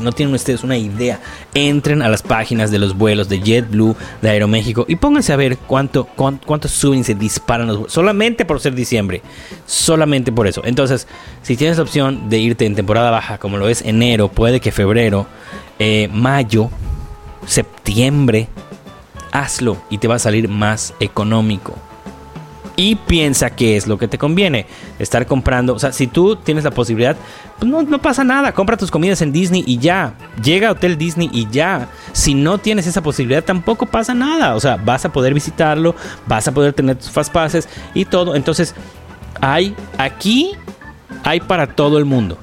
No 0.00 0.12
tienen 0.12 0.34
ustedes 0.34 0.64
una 0.64 0.76
idea. 0.76 1.20
Entren 1.54 2.02
a 2.02 2.08
las 2.08 2.22
páginas 2.22 2.70
de 2.70 2.78
los 2.78 2.96
vuelos 2.96 3.28
de 3.28 3.40
JetBlue, 3.40 3.94
de 4.22 4.30
Aeroméxico 4.30 4.86
y 4.88 4.96
pónganse 4.96 5.32
a 5.32 5.36
ver 5.36 5.58
cuánto, 5.58 6.04
cuán- 6.16 6.40
cuánto 6.44 6.66
suben 6.68 7.00
y 7.00 7.04
se 7.04 7.14
disparan 7.14 7.66
los 7.66 7.76
vuelos. 7.76 7.92
Solamente 7.92 8.44
por 8.44 8.58
ser 8.60 8.74
diciembre. 8.74 9.22
Solamente 9.66 10.32
por 10.32 10.46
eso. 10.46 10.62
Entonces, 10.64 11.06
si 11.42 11.56
tienes 11.56 11.76
la 11.76 11.82
opción 11.84 12.28
de 12.30 12.38
irte 12.38 12.64
en 12.66 12.74
temporada 12.74 13.10
baja, 13.10 13.38
como 13.38 13.58
lo 13.58 13.68
es 13.68 13.82
enero, 13.82 14.28
puede 14.28 14.60
que 14.60 14.72
febrero, 14.72 14.93
eh, 15.78 16.08
mayo, 16.12 16.70
septiembre, 17.46 18.48
hazlo 19.32 19.76
y 19.90 19.98
te 19.98 20.08
va 20.08 20.14
a 20.14 20.20
salir 20.20 20.48
más 20.48 20.94
económico. 21.00 21.74
Y 22.76 22.96
piensa 22.96 23.50
qué 23.50 23.76
es 23.76 23.86
lo 23.86 23.98
que 23.98 24.08
te 24.08 24.18
conviene. 24.18 24.66
Estar 24.98 25.26
comprando, 25.26 25.74
o 25.74 25.78
sea, 25.78 25.92
si 25.92 26.08
tú 26.08 26.34
tienes 26.34 26.64
la 26.64 26.72
posibilidad, 26.72 27.16
pues 27.58 27.70
no, 27.70 27.82
no 27.82 28.02
pasa 28.02 28.24
nada. 28.24 28.52
Compra 28.52 28.76
tus 28.76 28.90
comidas 28.90 29.22
en 29.22 29.30
Disney 29.30 29.62
y 29.64 29.78
ya. 29.78 30.14
Llega 30.42 30.68
a 30.68 30.72
Hotel 30.72 30.98
Disney 30.98 31.30
y 31.32 31.48
ya. 31.50 31.88
Si 32.12 32.34
no 32.34 32.58
tienes 32.58 32.88
esa 32.88 33.00
posibilidad, 33.00 33.44
tampoco 33.44 33.86
pasa 33.86 34.12
nada. 34.12 34.56
O 34.56 34.60
sea, 34.60 34.76
vas 34.76 35.04
a 35.04 35.12
poder 35.12 35.34
visitarlo, 35.34 35.94
vas 36.26 36.48
a 36.48 36.52
poder 36.52 36.72
tener 36.72 36.96
tus 36.96 37.10
fast 37.10 37.32
passes 37.32 37.68
y 37.94 38.06
todo. 38.06 38.34
Entonces, 38.34 38.74
hay 39.40 39.76
aquí, 39.96 40.52
hay 41.22 41.40
para 41.40 41.68
todo 41.68 41.98
el 41.98 42.04
mundo. 42.04 42.38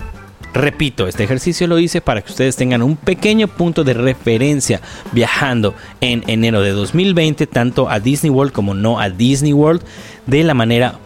Repito, 0.53 1.07
este 1.07 1.23
ejercicio 1.23 1.65
lo 1.67 1.79
hice 1.79 2.01
para 2.01 2.21
que 2.21 2.29
ustedes 2.29 2.57
tengan 2.57 2.81
un 2.81 2.97
pequeño 2.97 3.47
punto 3.47 3.83
de 3.83 3.93
referencia 3.93 4.81
viajando 5.13 5.73
en 6.01 6.23
enero 6.27 6.61
de 6.61 6.71
2020, 6.71 7.47
tanto 7.47 7.89
a 7.89 7.99
Disney 7.99 8.29
World 8.29 8.51
como 8.51 8.73
no 8.73 8.99
a 8.99 9.09
Disney 9.09 9.53
World, 9.53 9.81
de 10.27 10.43
la 10.43 10.53
manera 10.53 10.99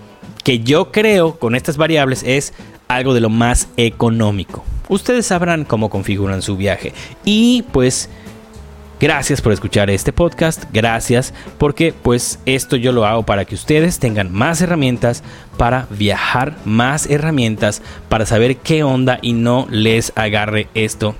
que 0.43 0.59
yo 0.59 0.91
creo 0.91 1.37
con 1.37 1.55
estas 1.55 1.77
variables 1.77 2.23
es 2.23 2.53
algo 2.87 3.13
de 3.13 3.21
lo 3.21 3.29
más 3.29 3.67
económico. 3.77 4.63
Ustedes 4.89 5.27
sabrán 5.27 5.65
cómo 5.65 5.89
configuran 5.89 6.41
su 6.41 6.57
viaje. 6.57 6.93
Y 7.23 7.63
pues 7.71 8.09
Gracias 8.99 9.41
por 9.41 9.51
escuchar 9.51 9.89
este 9.89 10.13
podcast, 10.13 10.63
gracias 10.71 11.33
porque 11.57 11.93
pues 11.93 12.39
esto 12.45 12.77
yo 12.77 12.93
lo 12.93 13.05
hago 13.05 13.23
para 13.23 13.43
que 13.43 13.55
ustedes 13.55 13.99
tengan 13.99 14.31
más 14.31 14.61
herramientas 14.61 15.21
para 15.57 15.85
viajar, 15.89 16.55
más 16.63 17.09
herramientas 17.09 17.81
para 18.07 18.25
saber 18.25 18.55
qué 18.57 18.83
onda 18.83 19.19
y 19.21 19.33
no 19.33 19.67
les 19.69 20.13
agarre 20.15 20.69
esto 20.75 21.13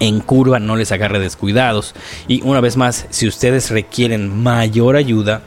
en 0.00 0.18
curva, 0.18 0.58
no 0.58 0.74
les 0.76 0.90
agarre 0.92 1.20
descuidados. 1.20 1.94
Y 2.26 2.42
una 2.42 2.60
vez 2.60 2.76
más, 2.76 3.06
si 3.10 3.28
ustedes 3.28 3.70
requieren 3.70 4.42
mayor 4.42 4.96
ayuda, 4.96 5.42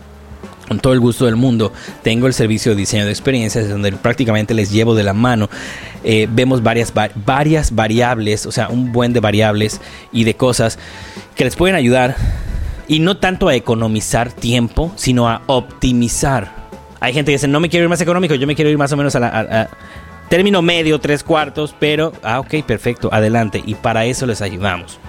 con 0.67 0.79
todo 0.79 0.93
el 0.93 0.99
gusto 0.99 1.25
del 1.25 1.35
mundo, 1.35 1.73
tengo 2.03 2.27
el 2.27 2.33
servicio 2.33 2.71
de 2.71 2.77
diseño 2.77 3.03
de 3.03 3.11
experiencias 3.11 3.67
donde 3.67 3.91
prácticamente 3.91 4.53
les 4.53 4.71
llevo 4.71 4.93
de 4.95 5.03
la 5.03 5.13
mano. 5.13 5.49
Eh, 6.03 6.27
vemos 6.31 6.61
varias, 6.63 6.93
va- 6.95 7.09
varias 7.25 7.73
variables, 7.73 8.45
o 8.45 8.51
sea, 8.51 8.69
un 8.69 8.91
buen 8.91 9.11
de 9.11 9.19
variables 9.19 9.81
y 10.11 10.23
de 10.25 10.35
cosas 10.35 10.77
que 11.39 11.45
les 11.45 11.55
pueden 11.55 11.77
ayudar 11.77 12.17
y 12.89 12.99
no 12.99 13.15
tanto 13.15 13.47
a 13.47 13.55
economizar 13.55 14.29
tiempo, 14.29 14.91
sino 14.97 15.29
a 15.29 15.41
optimizar. 15.45 16.51
Hay 16.99 17.13
gente 17.13 17.31
que 17.31 17.37
dice, 17.37 17.47
no 17.47 17.61
me 17.61 17.69
quiero 17.69 17.85
ir 17.85 17.89
más 17.89 18.01
económico, 18.01 18.35
yo 18.35 18.45
me 18.45 18.55
quiero 18.55 18.69
ir 18.69 18.77
más 18.77 18.91
o 18.91 18.97
menos 18.97 19.15
a 19.15 19.21
la... 19.21 19.27
a- 19.29 19.69
término 20.27 20.61
medio, 20.61 20.99
tres 20.99 21.23
cuartos, 21.23 21.73
pero, 21.79 22.11
ah, 22.23 22.41
ok, 22.41 22.55
perfecto, 22.67 23.07
adelante. 23.11 23.63
Y 23.65 23.75
para 23.75 24.03
eso 24.05 24.25
les 24.25 24.41
ayudamos. 24.41 24.99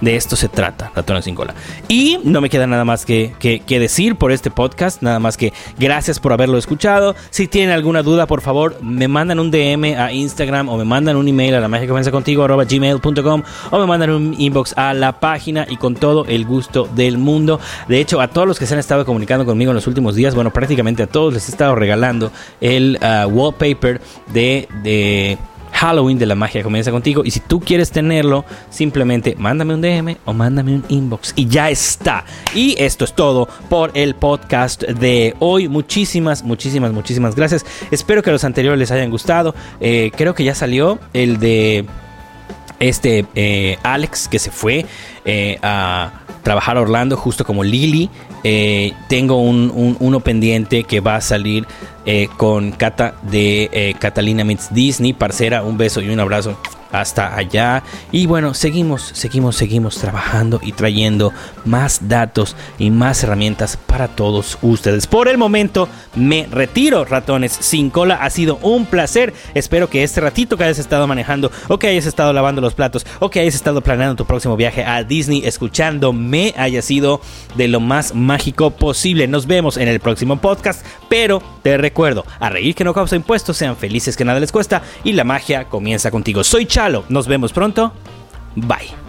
De 0.00 0.16
esto 0.16 0.36
se 0.36 0.48
trata, 0.48 0.92
ratones 0.94 1.24
sin 1.24 1.34
cola. 1.34 1.54
Y 1.88 2.20
no 2.24 2.40
me 2.40 2.48
queda 2.48 2.66
nada 2.66 2.84
más 2.84 3.04
que, 3.04 3.34
que, 3.38 3.78
decir 3.80 4.16
por 4.16 4.32
este 4.32 4.50
podcast, 4.50 5.02
nada 5.02 5.18
más 5.18 5.36
que 5.36 5.52
gracias 5.78 6.20
por 6.20 6.32
haberlo 6.32 6.58
escuchado. 6.58 7.16
Si 7.30 7.48
tienen 7.48 7.70
alguna 7.70 8.02
duda, 8.02 8.26
por 8.26 8.40
favor, 8.40 8.80
me 8.82 9.08
mandan 9.08 9.40
un 9.40 9.50
DM 9.50 9.96
a 9.98 10.12
Instagram 10.12 10.68
o 10.68 10.76
me 10.76 10.84
mandan 10.84 11.16
un 11.16 11.26
email 11.26 11.54
a 11.54 11.60
la 11.60 11.68
magia 11.68 11.88
comienza 11.88 12.10
contigo 12.10 12.46
gmail.com 12.46 13.42
o 13.70 13.78
me 13.78 13.86
mandan 13.86 14.10
un 14.10 14.34
inbox 14.38 14.74
a 14.76 14.94
la 14.94 15.20
página 15.20 15.66
y 15.68 15.76
con 15.76 15.94
todo 15.94 16.24
el 16.26 16.44
gusto 16.44 16.88
del 16.94 17.18
mundo. 17.18 17.60
De 17.88 18.00
hecho, 18.00 18.20
a 18.20 18.28
todos 18.28 18.46
los 18.46 18.58
que 18.58 18.66
se 18.66 18.74
han 18.74 18.80
estado 18.80 19.04
comunicando 19.04 19.44
conmigo 19.44 19.70
en 19.70 19.76
los 19.76 19.86
últimos 19.86 20.14
días, 20.14 20.34
bueno, 20.34 20.52
prácticamente 20.52 21.02
a 21.02 21.06
todos 21.06 21.34
les 21.34 21.48
he 21.48 21.50
estado 21.50 21.74
regalando 21.74 22.30
el 22.60 22.98
uh, 23.02 23.28
wallpaper 23.28 24.00
de, 24.32 24.68
de 24.82 25.38
Halloween 25.78 26.18
de 26.18 26.26
la 26.26 26.34
magia 26.34 26.64
comienza 26.64 26.90
contigo. 26.90 27.22
Y 27.24 27.30
si 27.30 27.38
tú 27.38 27.60
quieres 27.60 27.92
tenerlo, 27.92 28.44
simplemente 28.68 29.36
mándame 29.38 29.74
un 29.74 29.80
DM 29.80 30.16
o 30.24 30.32
mándame 30.32 30.74
un 30.74 30.84
inbox 30.88 31.32
y 31.36 31.46
ya 31.46 31.70
está. 31.70 32.24
Y 32.52 32.74
esto 32.82 33.04
es 33.04 33.14
todo 33.14 33.48
por 33.68 33.92
el 33.94 34.16
podcast 34.16 34.82
de 34.82 35.36
hoy. 35.38 35.68
Muchísimas, 35.68 36.42
muchísimas, 36.42 36.92
muchísimas 36.92 37.36
gracias. 37.36 37.64
Espero 37.92 38.24
que 38.24 38.32
los 38.32 38.42
anteriores 38.42 38.78
les 38.78 38.90
hayan 38.90 39.08
gustado. 39.08 39.54
Eh, 39.80 40.10
creo 40.16 40.34
que 40.34 40.42
ya 40.42 40.56
salió 40.56 40.98
el 41.12 41.38
de 41.38 41.86
este 42.80 43.24
eh, 43.36 43.78
Alex 43.84 44.26
que 44.26 44.40
se 44.40 44.50
fue 44.50 44.84
eh, 45.24 45.58
a 45.62 46.10
trabajar 46.42 46.76
a 46.76 46.80
Orlando 46.80 47.16
justo 47.16 47.44
como 47.44 47.64
Lily. 47.64 48.10
Eh, 48.44 48.92
tengo 49.08 49.40
un, 49.40 49.70
un- 49.74 49.96
uno 50.00 50.20
pendiente 50.20 50.84
que 50.84 51.00
va 51.00 51.16
a 51.16 51.20
salir 51.20 51.66
eh, 52.06 52.28
con 52.36 52.72
Cata 52.72 53.14
de 53.22 53.68
eh, 53.72 53.94
Catalina 53.98 54.44
Meets 54.44 54.72
Disney. 54.72 55.12
Parcera, 55.12 55.62
un 55.62 55.76
beso 55.76 56.00
y 56.00 56.08
un 56.08 56.20
abrazo 56.20 56.56
hasta 56.92 57.36
allá. 57.36 57.82
Y 58.12 58.26
bueno, 58.26 58.54
seguimos, 58.54 59.02
seguimos, 59.14 59.56
seguimos 59.56 59.98
trabajando 59.98 60.60
y 60.62 60.72
trayendo 60.72 61.32
más 61.64 62.08
datos 62.08 62.56
y 62.78 62.90
más 62.90 63.22
herramientas 63.22 63.76
para 63.76 64.08
todos 64.08 64.58
ustedes. 64.62 65.06
Por 65.06 65.28
el 65.28 65.38
momento 65.38 65.88
me 66.14 66.46
retiro, 66.50 67.04
ratones 67.04 67.52
sin 67.52 67.90
cola. 67.90 68.16
Ha 68.16 68.30
sido 68.30 68.58
un 68.62 68.86
placer. 68.86 69.34
Espero 69.54 69.88
que 69.88 70.02
este 70.02 70.20
ratito 70.20 70.56
que 70.56 70.64
hayas 70.64 70.78
estado 70.78 71.06
manejando 71.06 71.50
o 71.68 71.78
que 71.78 71.88
hayas 71.88 72.06
estado 72.06 72.32
lavando 72.32 72.60
los 72.60 72.74
platos 72.74 73.06
o 73.20 73.30
que 73.30 73.40
hayas 73.40 73.54
estado 73.54 73.80
planeando 73.80 74.16
tu 74.16 74.24
próximo 74.24 74.56
viaje 74.56 74.84
a 74.84 75.02
Disney 75.04 75.42
escuchándome 75.44 76.54
haya 76.56 76.82
sido 76.82 77.20
de 77.56 77.68
lo 77.68 77.80
más 77.80 78.14
mágico 78.14 78.70
posible. 78.70 79.26
Nos 79.26 79.46
vemos 79.46 79.76
en 79.76 79.88
el 79.88 80.00
próximo 80.00 80.40
podcast, 80.40 80.84
pero 81.08 81.42
te 81.62 81.76
recuerdo, 81.76 82.24
a 82.40 82.50
reír 82.50 82.74
que 82.74 82.84
no 82.84 82.94
causa 82.94 83.16
impuestos, 83.16 83.56
sean 83.56 83.76
felices 83.76 84.16
que 84.16 84.24
nada 84.24 84.40
les 84.40 84.52
cuesta 84.52 84.82
y 85.04 85.12
la 85.12 85.24
magia 85.24 85.64
comienza 85.64 86.10
contigo. 86.10 86.44
Soy 86.44 86.66
Chalo, 86.78 87.02
nos 87.08 87.26
vemos 87.26 87.52
pronto. 87.52 87.90
Bye. 88.54 89.07